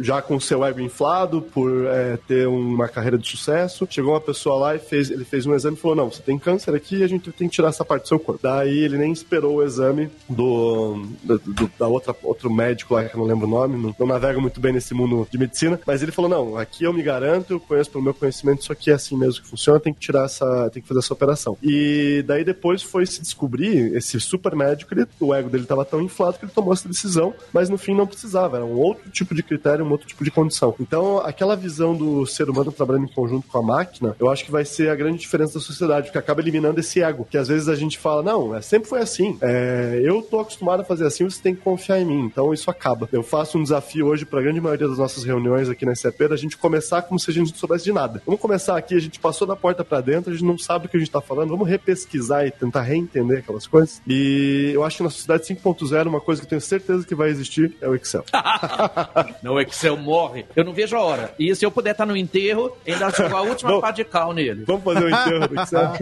[0.01, 4.59] já com seu ego inflado por é, ter uma carreira de sucesso, chegou uma pessoa
[4.59, 7.03] lá e fez, ele fez um exame e falou: Não, você tem câncer aqui e
[7.03, 8.41] a gente tem que tirar essa parte do seu corpo.
[8.43, 13.15] Daí ele nem esperou o exame do, do, do da outra, outro médico lá, que
[13.15, 16.03] eu não lembro o nome, não, não navego muito bem nesse mundo de medicina, mas
[16.03, 18.95] ele falou: Não, aqui eu me garanto, eu conheço pelo meu conhecimento, isso aqui é
[18.95, 21.57] assim mesmo que funciona, tem que tirar essa, tem que fazer essa operação.
[21.63, 26.01] E daí depois foi se descobrir, esse super médico, ele, o ego dele estava tão
[26.01, 29.35] inflado que ele tomou essa decisão, mas no fim não precisava, era um outro tipo
[29.35, 30.75] de critério, um outro tipo de condição.
[30.81, 34.51] Então, aquela visão do ser humano trabalhando em conjunto com a máquina, eu acho que
[34.51, 37.69] vai ser a grande diferença da sociedade, porque acaba eliminando esse ego, que às vezes
[37.69, 41.25] a gente fala, não, é, sempre foi assim, é, eu tô acostumado a fazer assim,
[41.25, 43.09] você tem que confiar em mim, então isso acaba.
[43.13, 46.21] Eu faço um desafio hoje para a grande maioria das nossas reuniões aqui na SAP,
[46.29, 48.23] da gente começar como se a gente não soubesse de nada.
[48.27, 50.89] Vamos começar aqui, a gente passou da porta para dentro, a gente não sabe o
[50.89, 54.01] que a gente tá falando, vamos repesquisar e tentar reentender aquelas coisas.
[54.07, 57.29] E eu acho que na sociedade 5.0, uma coisa que eu tenho certeza que vai
[57.29, 58.25] existir é o Excel.
[59.43, 60.47] não, o Excel morre.
[60.55, 61.35] Eu não vejo a hora.
[61.39, 64.65] E se eu puder estar no enterro, ainda jogo a última pá de cal nele.
[64.67, 65.93] Vamos fazer o enterro do Excel?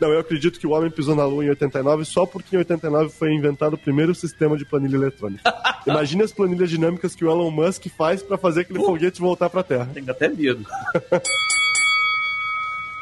[0.00, 3.10] não, eu acredito que o homem pisou na lua em 89 só porque em 89
[3.10, 5.54] foi inventado o primeiro sistema de planilha eletrônica.
[5.86, 9.48] Imagine as planilhas dinâmicas que o Elon Musk faz para fazer aquele uh, foguete voltar
[9.48, 9.88] para a Terra.
[9.92, 10.64] Tenho até medo.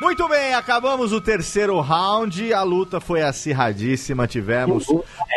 [0.01, 2.53] Muito bem, acabamos o terceiro round.
[2.53, 4.27] A luta foi acirradíssima.
[4.27, 4.87] Tivemos.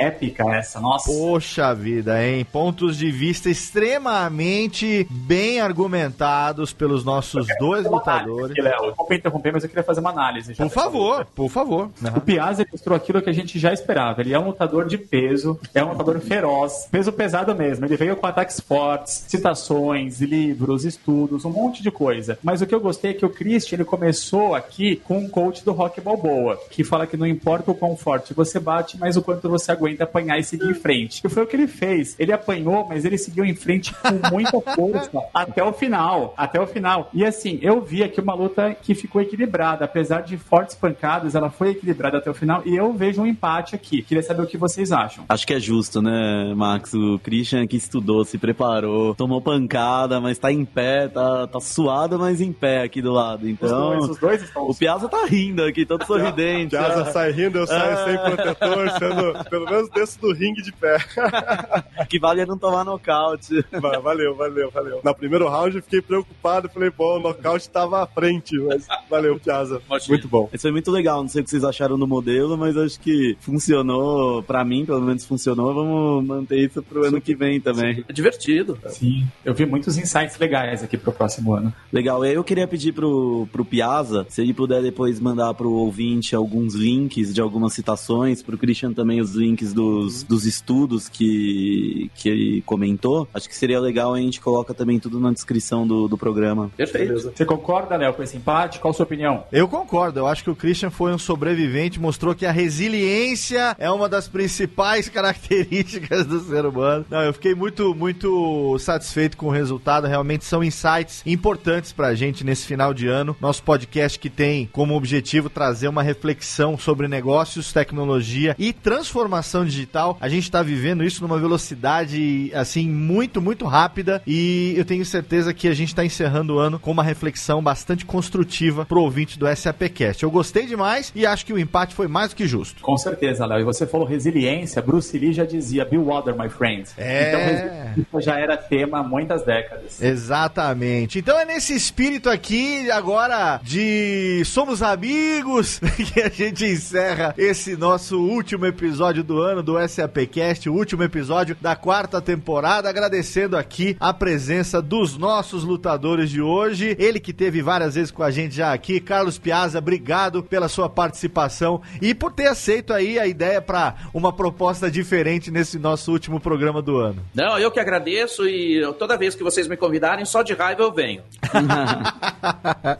[0.01, 1.11] Épica essa, nossa.
[1.11, 2.45] Poxa vida, hein?
[2.51, 8.57] Pontos de vista extremamente bem argumentados pelos nossos dois lutadores.
[8.57, 10.55] Léo, vou interromper, mas eu queria fazer uma análise.
[10.55, 11.89] por favor, por favor.
[12.01, 12.17] Uhum.
[12.17, 14.21] O Piazza mostrou aquilo que a gente já esperava.
[14.21, 17.85] Ele é um lutador de peso, é um lutador feroz, peso pesado mesmo.
[17.85, 22.39] Ele veio com ataques fortes, citações, livros, estudos, um monte de coisa.
[22.43, 25.63] Mas o que eu gostei é que o Christian ele começou aqui com um coach
[25.63, 29.21] do Rock Balboa, que fala que não importa o quão forte você bate, mas o
[29.21, 31.21] quanto você aguenta apanhar e seguir em frente.
[31.25, 32.15] E foi o que ele fez.
[32.19, 36.33] Ele apanhou, mas ele seguiu em frente com muita força até o final.
[36.37, 37.09] Até o final.
[37.13, 39.85] E assim, eu vi aqui uma luta que ficou equilibrada.
[39.85, 42.61] Apesar de fortes pancadas, ela foi equilibrada até o final.
[42.65, 44.01] E eu vejo um empate aqui.
[44.01, 45.25] Queria saber o que vocês acham.
[45.29, 46.93] Acho que é justo, né, Max?
[46.93, 52.17] O Christian que estudou, se preparou, tomou pancada, mas tá em pé, tá, tá suado,
[52.19, 53.47] mas em pé aqui do lado.
[53.47, 53.97] Então.
[53.97, 56.71] Os dois, os dois O Piazza tá rindo aqui, todo sorridente.
[56.71, 58.05] Piazza Ah, sai rindo, eu saio Ah.
[58.05, 60.97] sem protetor, sendo pelo menos desço do ringue de pé.
[62.09, 63.63] que vale é não tomar nocaute.
[63.71, 65.01] Va- valeu, valeu, valeu.
[65.03, 69.39] Na primeiro round eu fiquei preocupado, falei, pô, o nocaute tava à frente, mas valeu,
[69.39, 69.81] Piazza.
[70.09, 70.49] Muito bom.
[70.53, 73.37] Isso foi muito legal, não sei o que vocês acharam do modelo, mas acho que
[73.39, 75.73] funcionou, pra mim, pelo menos funcionou.
[75.73, 78.03] Vamos manter isso pro ano que vem também.
[78.07, 78.77] É divertido.
[78.87, 81.73] Sim, eu vi muitos insights legais aqui pro próximo ano.
[81.91, 85.71] Legal, e aí eu queria pedir pro, pro Piazza, se ele puder depois mandar pro
[85.71, 92.09] ouvinte alguns links de algumas citações, pro Christian também os links dos, dos estudos que,
[92.15, 93.27] que ele comentou.
[93.33, 96.71] Acho que seria legal a gente coloca também tudo na descrição do, do programa.
[96.75, 97.13] Perfeito.
[97.13, 98.79] Você concorda, Léo, com esse empate?
[98.79, 99.43] Qual a sua opinião?
[99.51, 103.89] Eu concordo, eu acho que o Christian foi um sobrevivente, mostrou que a resiliência é
[103.89, 107.05] uma das principais características do ser humano.
[107.09, 112.43] Não, eu fiquei muito, muito satisfeito com o resultado, realmente são insights importantes pra gente
[112.43, 113.35] nesse final de ano.
[113.39, 120.17] Nosso podcast que tem como objetivo trazer uma reflexão sobre negócios, tecnologia e transformação digital.
[120.19, 125.53] A gente tá vivendo isso numa velocidade, assim, muito, muito rápida e eu tenho certeza
[125.53, 129.45] que a gente tá encerrando o ano com uma reflexão bastante construtiva pro ouvinte do
[129.53, 130.23] SAPcast.
[130.23, 132.81] Eu gostei demais e acho que o empate foi mais do que justo.
[132.81, 133.61] Com certeza, Léo.
[133.61, 134.81] E você falou resiliência.
[134.81, 136.89] Bruce Lee já dizia, Be water, my friend.
[136.97, 137.93] É.
[137.97, 140.01] Então, já era tema há muitas décadas.
[140.01, 141.19] Exatamente.
[141.19, 144.06] Então é nesse espírito aqui, agora de
[144.45, 145.79] Somos Amigos,
[146.13, 151.55] que a gente encerra esse nosso último episódio do ano do SAPcast, o último episódio
[151.59, 156.95] da quarta temporada, agradecendo aqui a presença dos nossos lutadores de hoje.
[156.99, 160.89] Ele que teve várias vezes com a gente já aqui, Carlos Piazza, obrigado pela sua
[160.89, 166.39] participação e por ter aceito aí a ideia para uma proposta diferente nesse nosso último
[166.39, 167.21] programa do ano.
[167.33, 170.91] Não, eu que agradeço e toda vez que vocês me convidarem, só de raiva eu
[170.91, 171.23] venho.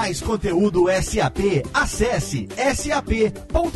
[0.05, 3.75] Mais conteúdo SAP, acesse sap.com.br.